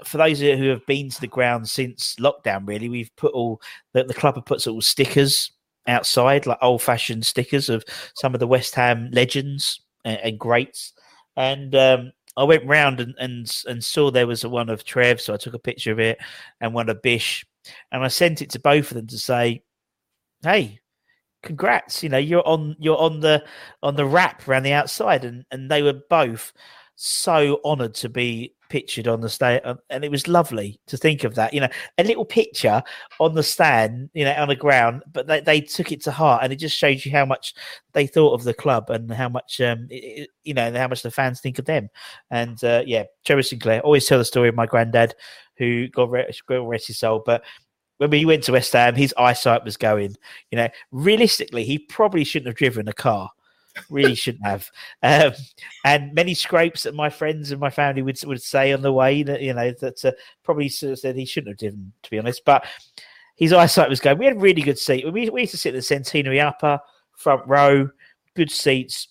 [0.04, 3.60] for those who have been to the ground since lockdown, really, we've put all
[3.92, 5.52] the, the club have put all stickers
[5.86, 7.84] outside, like old fashioned stickers of
[8.14, 10.92] some of the West Ham legends and, and greats.
[11.36, 15.34] And um, I went round and, and and saw there was one of Trev, so
[15.34, 16.18] I took a picture of it
[16.60, 17.46] and one of Bish,
[17.90, 19.62] and I sent it to both of them to say,
[20.42, 20.80] hey,
[21.42, 22.02] congrats.
[22.02, 23.44] You know, you're on you're on the
[23.82, 26.52] on the wrap around the outside, and and they were both
[26.94, 31.34] so honoured to be pictured on the stand, and it was lovely to think of
[31.34, 31.52] that.
[31.52, 31.68] You know,
[31.98, 32.82] a little picture
[33.18, 36.42] on the stand, you know, on the ground, but they, they took it to heart,
[36.42, 37.54] and it just shows you how much
[37.92, 41.10] they thought of the club and how much, um, it, you know, how much the
[41.10, 41.88] fans think of them.
[42.30, 45.14] And uh, yeah, Trevor Sinclair always tell the story of my granddad,
[45.58, 47.44] who got rest his soul, but
[48.10, 50.16] when he went to West Ham, his eyesight was going.
[50.50, 53.30] You know, realistically, he probably shouldn't have driven a car
[53.90, 54.70] really shouldn't have.
[55.04, 55.32] Um,
[55.84, 59.24] and many scrapes that my friends and my family would would say on the way
[59.24, 60.12] that you know that uh,
[60.44, 62.44] probably said he shouldn't have driven, to be honest.
[62.44, 62.64] But
[63.34, 64.18] his eyesight was going.
[64.18, 65.04] We had a really good seats.
[65.10, 66.78] We, we used to sit in the centenary upper
[67.16, 67.88] front row,
[68.36, 69.08] good seats.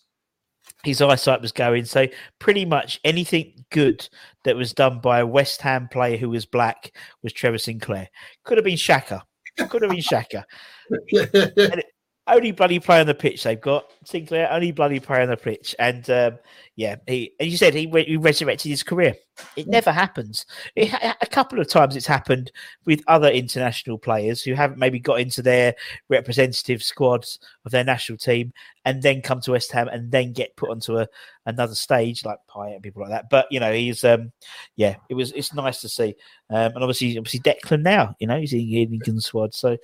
[0.83, 1.85] His eyesight was going.
[1.85, 2.07] So
[2.39, 4.07] pretty much anything good
[4.43, 6.91] that was done by a West Ham player who was black
[7.23, 8.09] was Trevor Sinclair.
[8.43, 9.23] Could have been Shaka.
[9.69, 10.45] Could have been Shaka.
[10.89, 11.85] it,
[12.31, 13.91] only bloody play on the pitch they've got.
[14.05, 16.39] Sinclair only bloody play on the pitch, and um,
[16.75, 19.15] yeah, he and you said he, he resurrected his career.
[19.55, 20.45] It never happens.
[20.75, 22.51] It, a couple of times it's happened
[22.85, 25.75] with other international players who haven't maybe got into their
[26.09, 28.53] representative squads of their national team
[28.85, 31.07] and then come to West Ham and then get put onto a
[31.45, 33.29] another stage like Payet and people like that.
[33.29, 34.31] But you know, he's um,
[34.75, 36.15] yeah, it was it's nice to see,
[36.49, 39.77] um, and obviously obviously Declan now, you know, he's in the England squad, so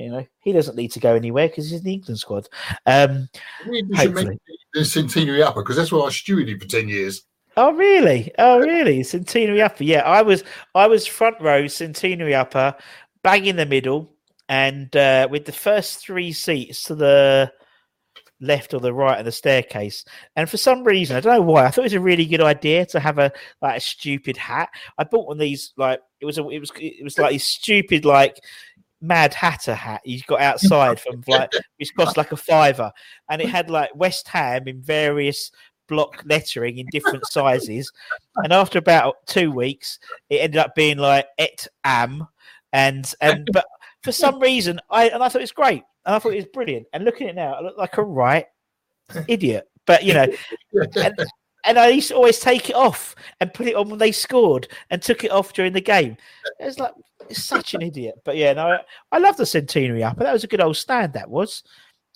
[0.00, 2.48] you know, he doesn't need to go anywhere because he's in the England squad.
[2.86, 3.28] Um,
[3.64, 7.22] the Centenary Upper because that's what I stewarded for ten years.
[7.56, 8.32] Oh really?
[8.38, 9.02] Oh really?
[9.02, 9.84] Centenary Upper.
[9.84, 10.44] Yeah, I was
[10.74, 12.74] I was front row Centenary Upper,
[13.22, 14.14] bang in the middle,
[14.48, 17.52] and uh, with the first three seats to the
[18.40, 20.04] left or the right of the staircase.
[20.36, 22.40] And for some reason, I don't know why, I thought it was a really good
[22.40, 24.70] idea to have a like a stupid hat.
[24.98, 27.38] I bought one of these like it was a it was it was like a
[27.38, 28.36] stupid like
[29.00, 32.92] Mad Hatter hat he's got outside from like which cost like a fiver,
[33.28, 35.50] and it had like West Ham in various
[35.88, 37.90] block lettering in different sizes.
[38.36, 39.98] And after about two weeks,
[40.30, 42.26] it ended up being like et am,
[42.72, 43.66] and and but
[44.02, 46.46] for some reason, I and I thought it was great, and I thought it was
[46.46, 46.86] brilliant.
[46.92, 48.46] And looking at it now, I look like a right
[49.28, 49.68] idiot.
[49.86, 50.26] But you know,
[50.96, 51.14] and,
[51.64, 54.68] and I used to always take it off and put it on when they scored,
[54.90, 56.16] and took it off during the game.
[56.58, 56.78] It was
[57.30, 58.16] like such an idiot.
[58.24, 58.78] But yeah, no, I,
[59.12, 60.24] I love the centenary upper.
[60.24, 61.12] That was a good old stand.
[61.14, 61.62] That was.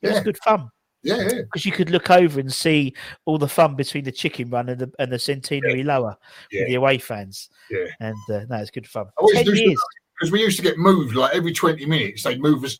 [0.03, 0.15] It yeah.
[0.15, 0.71] was good fun.
[1.03, 2.95] Yeah, because you could look over and see
[3.27, 5.87] all the fun between the chicken run and the and the centenary yeah.
[5.87, 6.17] lower
[6.51, 6.62] yeah.
[6.62, 7.51] with the away fans.
[7.71, 9.07] Yeah, and uh, no, it's good fun.
[9.33, 9.79] Ten years
[10.15, 12.23] because we used to get moved like every twenty minutes.
[12.23, 12.79] They'd move us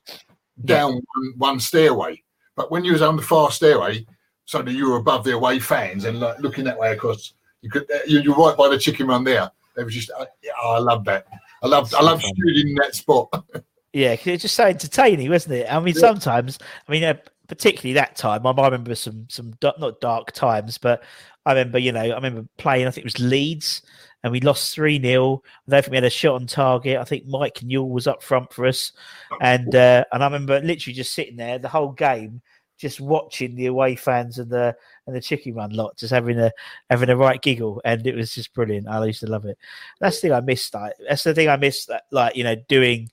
[0.65, 2.23] down one, one stairway,
[2.57, 4.07] but when you was on the far stairway,
[4.47, 7.87] suddenly you were above the away fans and like looking that way across, you could
[8.07, 9.51] you're right by the chicken run there.
[9.77, 10.25] It was just, uh,
[10.63, 11.27] oh, I love that.
[11.65, 13.29] I love I love shooting in that spot.
[13.95, 15.67] yeah, because it's just so entertaining, wasn't it?
[15.73, 16.01] I mean, yeah.
[16.01, 17.15] sometimes, I mean, uh,
[17.49, 21.03] particularly that time, I, I remember some some not dark times, but
[21.47, 22.87] I remember, you know, I remember playing.
[22.87, 23.81] I think it was Leeds,
[24.23, 26.99] and we lost three 0 I don't think we had a shot on target.
[26.99, 28.93] I think Mike Newell was up front for us,
[29.41, 32.43] and uh, and I remember literally just sitting there the whole game,
[32.85, 34.77] just watching the away fans and the
[35.07, 36.53] and the chicken run lot, just having a
[36.91, 38.87] having a right giggle, and it was just brilliant.
[38.87, 39.57] I used to love it.
[40.01, 40.75] That's the thing I missed.
[41.09, 41.91] That's the thing I missed.
[42.11, 43.11] Like you know, doing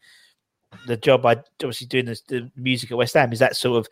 [0.87, 3.87] the job I obviously doing the, the music at West Ham is that sort of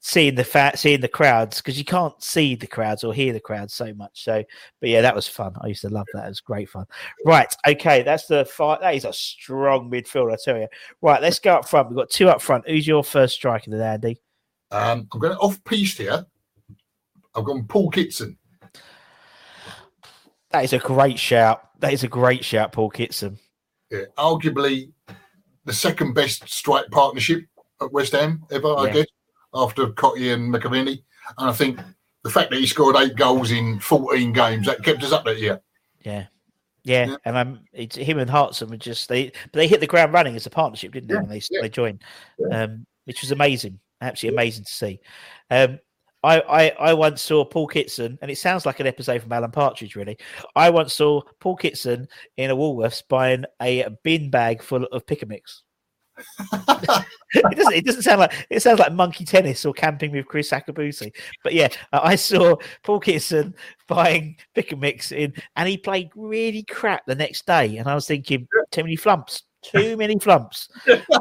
[0.00, 3.40] seeing the fat seeing the crowds because you can't see the crowds or hear the
[3.40, 4.44] crowds so much so
[4.78, 6.86] but yeah that was fun i used to love that it was great fun
[7.24, 10.68] right okay that's the fight that is a strong midfield i tell you
[11.02, 13.80] right let's go up front we've got two up front who's your first striker then
[13.80, 14.16] andy
[14.70, 16.26] um i'm going off piece here
[17.38, 18.36] I've gone Paul Kitson.
[20.50, 21.62] That is a great shout.
[21.78, 23.38] That is a great shout, Paul Kitson.
[23.90, 24.92] Yeah, arguably
[25.64, 27.44] the second best strike partnership
[27.80, 28.74] at West Ham ever, yeah.
[28.74, 29.06] I guess,
[29.54, 31.02] after Cottee and McAvennie.
[31.36, 31.78] And I think
[32.24, 35.38] the fact that he scored eight goals in 14 games, that kept us up that
[35.38, 35.60] year.
[36.02, 36.26] Yeah.
[36.84, 37.16] Yeah, yeah.
[37.26, 40.46] and I'm it's him and Hartson were just they they hit the ground running as
[40.46, 41.14] a partnership, didn't they?
[41.14, 41.20] Yeah.
[41.20, 42.02] When they they joined,
[42.50, 45.00] um, which was amazing, absolutely amazing to see.
[45.50, 45.78] Um,
[46.24, 49.52] I, I, I once saw Paul Kitson, and it sounds like an episode from Alan
[49.52, 50.18] Partridge, really.
[50.56, 55.22] I once saw Paul Kitson in a Woolworths buying a bin bag full of pick
[55.22, 55.62] a mix.
[56.52, 57.74] it doesn't.
[57.74, 61.12] It doesn't sound like it sounds like monkey tennis or camping with Kriss Akabusi.
[61.44, 63.54] But yeah, I saw Paul Kitson
[63.86, 67.76] buying pick a mix in, and he played really crap the next day.
[67.76, 70.68] And I was thinking, too many flumps, too many flumps.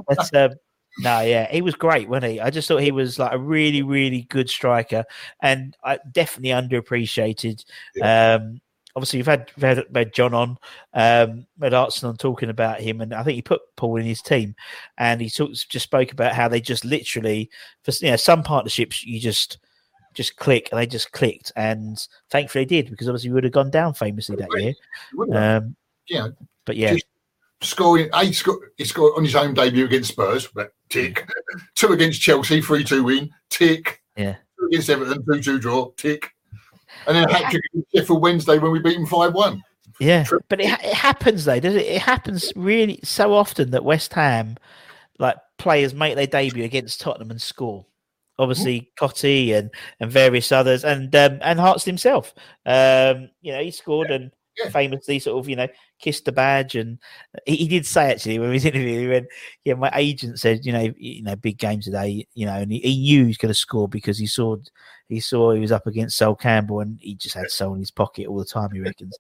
[0.08, 0.52] But um,
[1.00, 2.40] no, yeah, he was great, wasn't he?
[2.40, 5.06] I just thought he was like a really, really good striker,
[5.42, 7.64] and I definitely underappreciated.
[7.96, 8.36] Yeah.
[8.36, 8.62] Um,
[8.98, 10.58] obviously you've had, had, had John on,
[10.96, 14.24] um, had Hartson on talking about him, and I think he put Paul in his
[14.24, 14.56] team,
[14.98, 17.52] and he talks, just spoke about how they just literally,
[17.84, 19.60] for you know, some partnerships you just
[20.16, 23.54] just click, and they just clicked, and thankfully they did because obviously we would have
[23.54, 24.74] gone down famously that year.
[25.32, 25.76] Um,
[26.10, 26.30] yeah,
[26.66, 26.96] but yeah.
[27.62, 31.28] Scoring eight, score, he scored on his home debut against Spurs, but tick.
[31.76, 34.04] Two against Chelsea, three two win, tick.
[34.16, 34.36] Yeah.
[34.60, 36.34] Two against Everton, two two draw, tick
[37.06, 37.64] and then a hat trick
[37.96, 39.62] Sheffield Wednesday when we beat them five one.
[40.00, 41.86] Yeah, but it, it happens though, does it?
[41.86, 44.58] It happens really so often that West Ham,
[45.18, 47.86] like players, make their debut against Tottenham and score.
[48.40, 48.92] Obviously.
[49.00, 52.34] Cottee and and various others, and um, and Hartson himself.
[52.66, 54.16] Um, you know, he scored yeah.
[54.16, 54.70] and yeah.
[54.70, 55.68] famously sort of you know
[56.00, 57.00] kissed the badge and
[57.46, 59.28] he, he, did say actually when we was interviewing when
[59.64, 62.80] yeah my agent said you know you know big game today you know and he,
[62.80, 64.56] he knew he was going to score because he saw
[65.10, 67.92] he saw he was up against Sol Campbell and he just had Sol in his
[67.92, 69.18] pocket all the time, he reckons.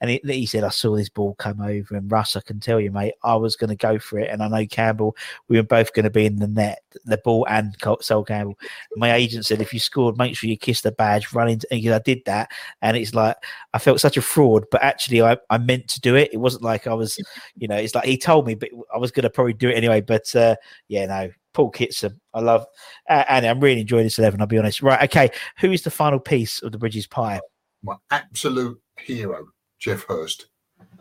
[0.00, 2.78] And he, he said, I saw this ball come over and Russ, I can tell
[2.78, 4.28] you, mate, I was going to go for it.
[4.30, 5.16] And I know Campbell,
[5.48, 8.58] we were both going to be in the net, the ball and Sol Campbell.
[8.96, 11.94] My agent said, if you scored, make sure you kiss the badge, run into, and
[11.94, 12.50] I did that.
[12.82, 13.36] And it's like,
[13.72, 16.19] I felt such a fraud, but actually I, I meant to do it.
[16.32, 17.18] It wasn't like I was,
[17.56, 19.76] you know, it's like he told me, but I was going to probably do it
[19.76, 20.00] anyway.
[20.00, 20.56] But uh,
[20.88, 22.20] yeah, no, Paul Kitson.
[22.34, 22.66] I love,
[23.08, 24.82] uh, and I'm really enjoying this 11, I'll be honest.
[24.82, 25.30] Right, okay.
[25.58, 27.40] Who is the final piece of the Bridges Pie?
[27.82, 29.46] My absolute hero,
[29.78, 30.46] Geoff Hurst.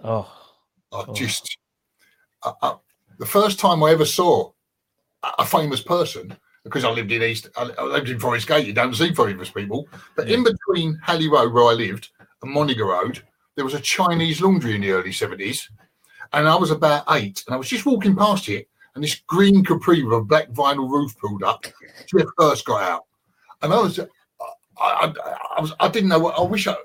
[0.03, 0.31] Oh.
[0.91, 1.13] I oh.
[1.13, 1.57] just,
[2.43, 2.75] I, I,
[3.19, 4.51] the first time I ever saw
[5.37, 8.95] a famous person, because I lived in East, I, lived in Forest Gate, you don't
[8.95, 10.37] see famous people, but yeah.
[10.37, 12.09] in between Halley Road, where I lived,
[12.41, 13.21] and Monega Road,
[13.59, 15.67] there was a Chinese laundry in the early 70s.
[16.31, 19.65] And I was about eight, and I was just walking past it, and this green
[19.65, 21.65] capri with a black vinyl roof pulled up.
[22.07, 23.03] Geoff Hurst got out,
[23.61, 24.05] and I was, I,
[24.79, 25.13] I,
[25.57, 26.39] I was, I didn't know what.
[26.39, 26.75] I wish I.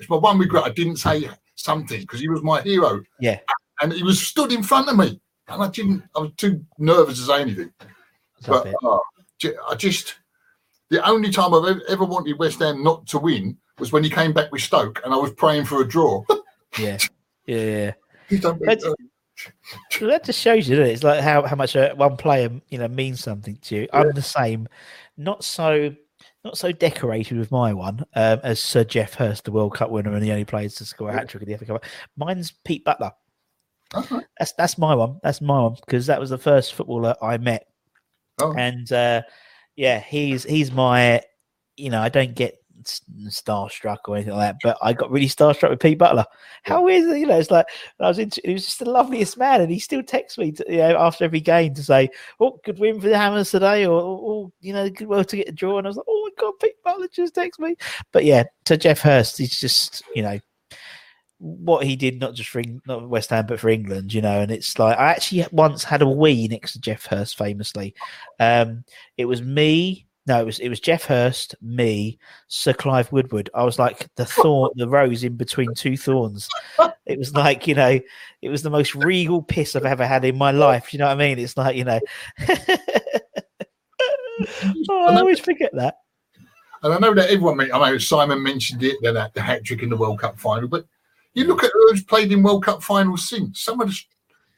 [0.00, 0.64] It's my one regret.
[0.64, 3.00] I didn't say something because he was my hero.
[3.20, 3.38] Yeah,
[3.80, 6.02] and he was stood in front of me, and I didn't.
[6.16, 7.72] I was too nervous to say anything.
[8.44, 8.98] but uh,
[9.68, 10.16] I just,
[10.88, 14.10] the only time I've ever, ever wanted West Ham not to win was when he
[14.10, 16.24] came back with Stoke, and I was praying for a draw.
[16.78, 16.98] yeah,
[17.46, 17.56] yeah.
[17.56, 17.92] yeah
[20.00, 22.88] that just shows you, that It's like how, how much uh, one player you know
[22.88, 23.80] means something to you.
[23.82, 24.00] Yeah.
[24.00, 24.68] I'm the same,
[25.16, 25.94] not so
[26.44, 30.12] not so decorated with my one um, as Sir Geoff Hurst, the World Cup winner
[30.12, 31.84] and the only player to score a hat trick in the FA Cup.
[32.16, 33.12] Mine's Pete Butler.
[33.94, 34.20] Uh-huh.
[34.38, 35.18] That's that's my one.
[35.22, 37.66] That's my one because that was the first footballer I met,
[38.40, 38.54] oh.
[38.54, 39.22] and uh,
[39.76, 41.22] yeah, he's he's my.
[41.76, 45.70] You know, I don't get starstruck or anything like that, but I got really starstruck
[45.70, 46.24] with Pete Butler.
[46.62, 47.38] How weird, you know?
[47.38, 47.66] It's like
[48.00, 50.64] I was into, he was just the loveliest man, and he still texts me, to,
[50.68, 52.08] you know, after every game to say,
[52.40, 55.48] "Oh, good win for the Hammers today," or "Oh, you know, good well to get
[55.48, 57.76] a draw." And I was like, "Oh my god, Pete Butler just texts me."
[58.12, 60.38] But yeah, to Geoff Hurst, he's just, you know,
[61.38, 64.40] what he did not just for not West Ham but for England, you know.
[64.40, 67.94] And it's like I actually once had a wee next to Geoff Hurst, famously.
[68.40, 68.84] Um,
[69.16, 72.18] it was me, no, it was it was Geoff Hurst, me,
[72.48, 73.48] Sir Clive Woodward.
[73.54, 76.48] I was like the thorn, the rose in between two thorns.
[77.06, 77.98] It was like you know,
[78.42, 80.92] it was the most regal piss I've ever had in my life.
[80.92, 81.38] You know what I mean?
[81.38, 81.98] It's like you know,
[84.90, 85.96] oh, I always forget that.
[86.82, 89.64] And I know that everyone, I know Simon mentioned it, then that uh, the hat
[89.64, 90.84] trick in the World Cup final, but
[91.32, 93.62] you look at who's played in World Cup finals since.
[93.62, 93.98] Some of the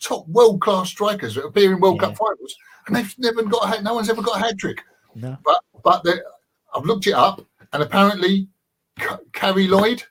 [0.00, 2.08] top world class strikers that appear in World yeah.
[2.08, 2.56] Cup finals,
[2.86, 3.84] and they've never got a hat.
[3.84, 4.82] No one's ever got a hat trick.
[5.14, 5.36] No.
[5.44, 6.22] But but the,
[6.74, 8.48] I've looked it up, and apparently,
[9.32, 10.02] Carli Lloyd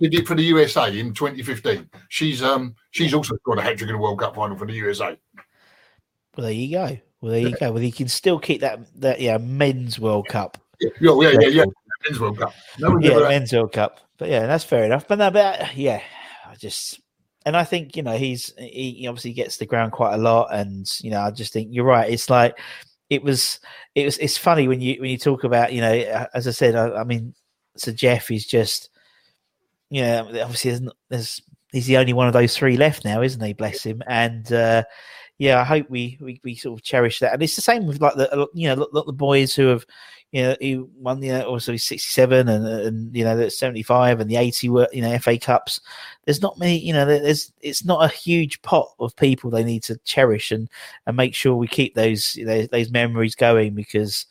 [0.00, 1.88] did it for the USA in 2015.
[2.08, 4.72] She's um she's also got a hat trick in the World Cup final for the
[4.74, 5.18] USA.
[6.36, 6.98] Well, there you go.
[7.20, 7.72] Well, there you go.
[7.72, 10.58] Well, he can still keep that that yeah men's World Cup.
[10.80, 11.64] Yeah, yeah, yeah, yeah.
[12.06, 12.52] Men's World Cup.
[12.78, 14.00] No yeah, men's World Cup.
[14.18, 15.08] But yeah, that's fair enough.
[15.08, 16.02] But no, but yeah,
[16.46, 17.00] I just
[17.46, 20.90] and I think you know he's he obviously gets the ground quite a lot, and
[21.00, 22.10] you know I just think you're right.
[22.10, 22.58] It's like
[23.14, 23.60] it was
[23.94, 26.74] it was it's funny when you when you talk about you know as I said
[26.74, 27.34] I, I mean
[27.76, 28.90] so Geoff is just
[29.90, 31.42] you know obviously there's, there's,
[31.72, 33.52] he's the only one of those three left now isn't he?
[33.52, 34.02] Bless him.
[34.06, 34.84] And uh,
[35.38, 37.32] yeah I hope we, we we sort of cherish that.
[37.32, 39.86] And it's the same with like the you know look, the boys who have
[40.34, 44.28] you know, he won, you know, also 67 and, and, you know, the 75 and
[44.28, 45.80] the 80 were, you know, FA Cups.
[46.24, 49.84] There's not many, you know, there's, it's not a huge pot of people they need
[49.84, 50.68] to cherish and,
[51.06, 54.26] and make sure we keep those, those, those memories going because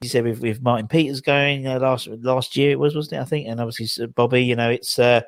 [0.00, 3.20] you said with, with Martin Peters going, you know, last, last year it was, wasn't
[3.20, 3.22] it?
[3.22, 5.20] I think, and obviously Bobby, you know, it's, uh,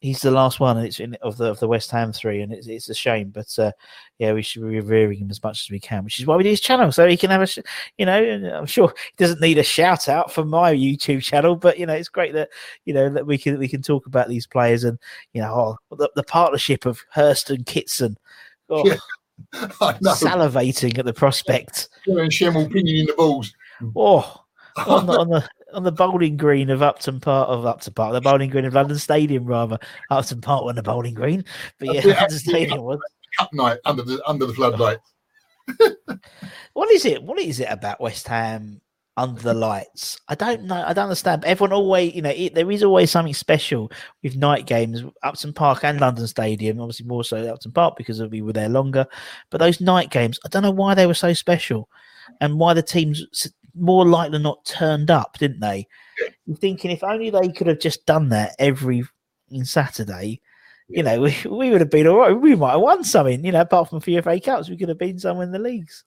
[0.00, 2.52] he's the last one, and it's in, of the of the West Ham three, and
[2.52, 3.30] it's it's a shame.
[3.30, 3.72] But uh,
[4.18, 6.42] yeah, we should be revering him as much as we can, which is why we
[6.42, 7.58] do his channel, so he can have a, sh-
[7.98, 8.20] you know,
[8.54, 11.94] I'm sure he doesn't need a shout out from my YouTube channel, but you know,
[11.94, 12.48] it's great that
[12.84, 14.98] you know that we can we can talk about these players and
[15.32, 18.16] you know oh, the, the partnership of Hurst and Kitson.
[18.68, 18.96] Oh, Yeah.
[19.54, 21.88] salivating at the prospect.
[22.06, 23.54] And Schemmel pinging in the balls.
[23.96, 24.44] Oh,
[24.86, 28.20] on the, on the on the bowling green of Upton Park of Upton Park, the
[28.20, 29.78] bowling green of London Stadium, rather.
[30.10, 31.44] Upton Park the bowling green,
[31.78, 32.06] but yeah.
[32.20, 33.00] London Stadium was.
[33.38, 34.98] Cup night under the under the floodlight.
[36.72, 37.22] What is it?
[37.22, 38.80] What is it about West Ham
[39.16, 40.18] under the lights?
[40.28, 40.82] I don't know.
[40.86, 41.44] I don't understand.
[41.44, 43.90] Everyone always, you know, it, there is always something special
[44.22, 46.80] with night games, Upton Park and London Stadium.
[46.80, 49.06] Obviously, more so Upton Park because we were there longer.
[49.50, 51.88] But those night games, I don't know why they were so special,
[52.40, 53.24] and why the teams
[53.74, 55.86] more likely not turned up, didn't they?
[56.48, 59.04] I'm thinking if only they could have just done that every
[59.50, 60.40] in Saturday.
[60.88, 62.32] You know, we, we would have been all right.
[62.32, 64.88] We might have won something, you know, apart from a few FA Cups, we could
[64.88, 66.04] have been somewhere in the leagues.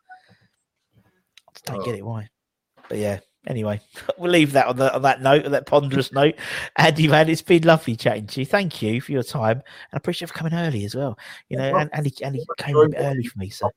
[0.97, 2.29] I just don't get it why.
[2.89, 3.79] But yeah, anyway,
[4.17, 6.35] we'll leave that on, the, on that note, on that ponderous note.
[6.77, 8.45] Andy, man, it's been lovely chatting to you.
[8.45, 9.57] Thank you for your time.
[9.57, 11.17] And I appreciate you for coming early as well.
[11.49, 13.49] You know, and Andy, Andy came a bit early for me.
[13.49, 13.69] So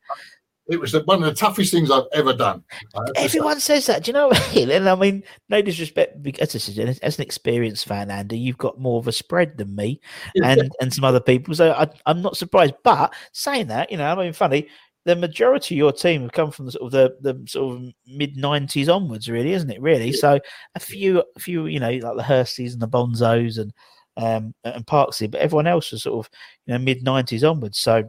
[0.69, 2.65] It was the, one of the toughest things I've ever done.
[2.95, 3.25] To say.
[3.25, 4.05] everyone says that.
[4.05, 4.71] Do you know what I mean?
[4.71, 9.07] And I mean, no disrespect, because as, an experienced fan, Andy, you've got more of
[9.07, 10.01] a spread than me
[10.35, 11.55] and, and some other people.
[11.55, 12.75] So I, I'm not surprised.
[12.83, 14.69] But saying that, you know, I mean, funny,
[15.07, 17.93] the majority of your team have come from the sort of the, the sort of
[18.09, 19.81] mid '90s onwards, really, isn't it?
[19.81, 20.41] Really, so
[20.75, 23.73] a few, a few, you know, like the Hursties and the Bonzos and
[24.17, 26.31] um and Parksley, but everyone else was sort of
[26.67, 27.79] you know mid '90s onwards.
[27.79, 28.03] So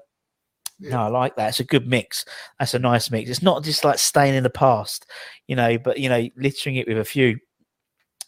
[0.80, 1.50] no, I like that.
[1.50, 2.26] It's a good mix.
[2.60, 3.30] That's a nice mix.
[3.30, 5.06] It's not just like staying in the past,
[5.48, 7.40] you know, but you know, littering it with a few.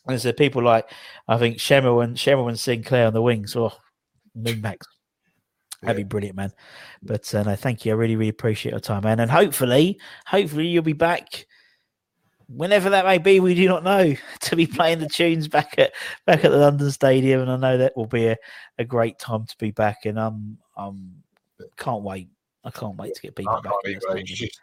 [0.08, 0.90] And so people like
[1.28, 3.56] I think Schemmel and Schemmel and Sinclair on the wings.
[3.56, 3.74] Oh,
[4.34, 4.88] wing backs.
[5.82, 6.52] That'd be brilliant, man.
[7.04, 7.92] But uh, no, thank you.
[7.92, 9.20] I really, really appreciate your time, man.
[9.20, 11.46] And hopefully, hopefully you'll be back
[12.48, 13.40] whenever that may be.
[13.40, 15.94] We do not know to be playing the tunes back at
[16.26, 18.38] back at the London Stadium, and I know that will be a,
[18.78, 20.06] a great time to be back.
[20.06, 21.12] And I'm um, um,
[21.78, 22.30] can't wait.
[22.64, 23.72] I can't wait to get people back.
[23.72, 24.18] can't in the either.
[24.20, 24.60] It's just,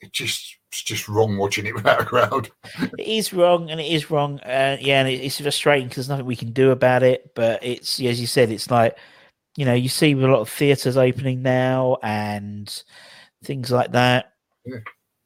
[0.00, 2.50] it just, it's just wrong watching it without a crowd.
[2.98, 4.40] It is wrong, and it is wrong.
[4.40, 7.32] Uh, yeah, and it, it's frustrating because there's nothing we can do about it.
[7.34, 8.98] But it's as you said, it's like
[9.56, 12.82] you know you see with a lot of theatres opening now and
[13.44, 14.32] things like that.
[14.64, 14.78] Yeah.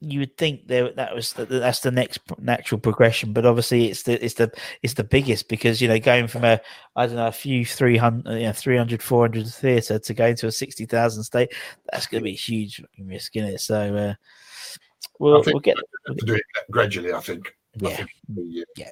[0.08, 4.04] You would think there that was the, that's the next natural progression, but obviously it's
[4.04, 4.50] the it's the
[4.82, 6.60] it's the biggest because you know going from a
[6.94, 10.52] I don't know a few 300 you know, 300 400 theatre to going to a
[10.52, 11.52] sixty thousand state
[11.90, 13.60] that's going to be a huge risk, isn't it?
[13.60, 14.14] So uh,
[15.18, 15.76] we'll, we'll get
[16.06, 17.54] to do it gradually, I think.
[17.84, 17.96] I yeah.
[17.96, 18.10] think
[18.76, 18.90] yeah.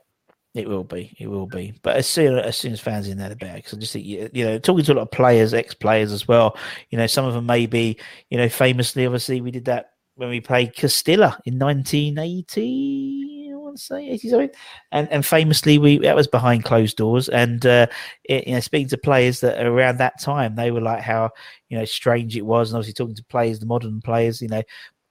[0.54, 1.16] It will be.
[1.18, 1.74] It will be.
[1.82, 3.56] But as soon as soon as fans in there, the better.
[3.56, 6.12] Because I just think you you know, talking to a lot of players, ex players
[6.12, 6.56] as well.
[6.90, 7.98] You know, some of them maybe
[8.30, 13.50] you know, famously, obviously, we did that when we played Castilla in 1980.
[13.52, 14.50] I want to say 80 something,
[14.92, 17.28] and and famously, we that was behind closed doors.
[17.28, 17.86] And uh,
[18.24, 21.30] it, you know, speaking to players that around that time, they were like how
[21.68, 24.62] you know strange it was, and obviously talking to players, the modern players, you know.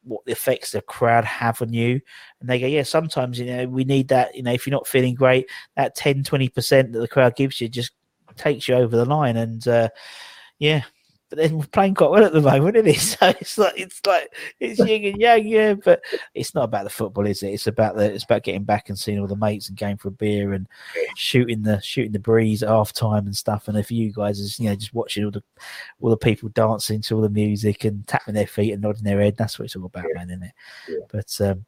[0.05, 2.01] What the effects the crowd have on you,
[2.41, 4.35] and they go, Yeah, sometimes you know, we need that.
[4.35, 7.69] You know, if you're not feeling great, that 10 20% that the crowd gives you
[7.69, 7.93] just
[8.35, 9.87] takes you over the line and uh
[10.59, 10.81] yeah
[11.33, 12.97] but then we're playing quite well at the moment isn't it?
[13.07, 16.03] So it's like it's like it's yin and yang yeah but
[16.35, 17.47] it's not about the football is it?
[17.47, 20.09] It's about the it's about getting back and seeing all the mates and going for
[20.09, 20.67] a beer and
[21.15, 23.67] shooting the shooting the breeze at half time and stuff.
[23.67, 25.41] And if you guys is you know just watching all the
[26.01, 29.19] all the people dancing to all the music and tapping their feet and nodding their
[29.19, 30.53] head that's what it's all about man isn't it?
[31.11, 31.65] But um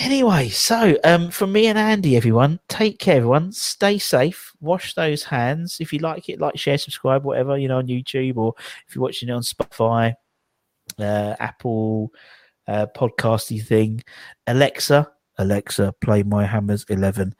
[0.00, 3.52] Anyway, so um, from me and Andy, everyone, take care, everyone.
[3.52, 4.52] Stay safe.
[4.60, 5.76] Wash those hands.
[5.78, 8.54] If you like it, like, share, subscribe, whatever, you know, on YouTube or
[8.88, 10.14] if you're watching it on Spotify,
[10.98, 12.12] uh, Apple
[12.66, 14.02] uh, podcasty thing.
[14.48, 17.34] Alexa, Alexa, play my Hammers 11.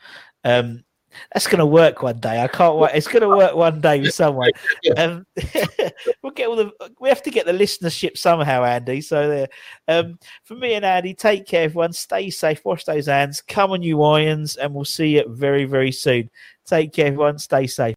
[0.45, 0.85] Um,
[1.33, 2.43] that's going to work one day.
[2.43, 2.95] I can't wait.
[2.95, 4.51] It's going to work one day with someone.
[4.97, 5.27] Um,
[6.23, 6.71] we'll get all the.
[7.01, 9.01] We have to get the listenership somehow, Andy.
[9.01, 9.49] So there.
[9.89, 11.93] Um, for me and Andy, take care, everyone.
[11.93, 12.65] Stay safe.
[12.65, 13.41] Wash those hands.
[13.41, 16.31] Come on, you irons, and we'll see you very, very soon.
[16.67, 17.39] Take care, everyone.
[17.39, 17.97] Stay safe.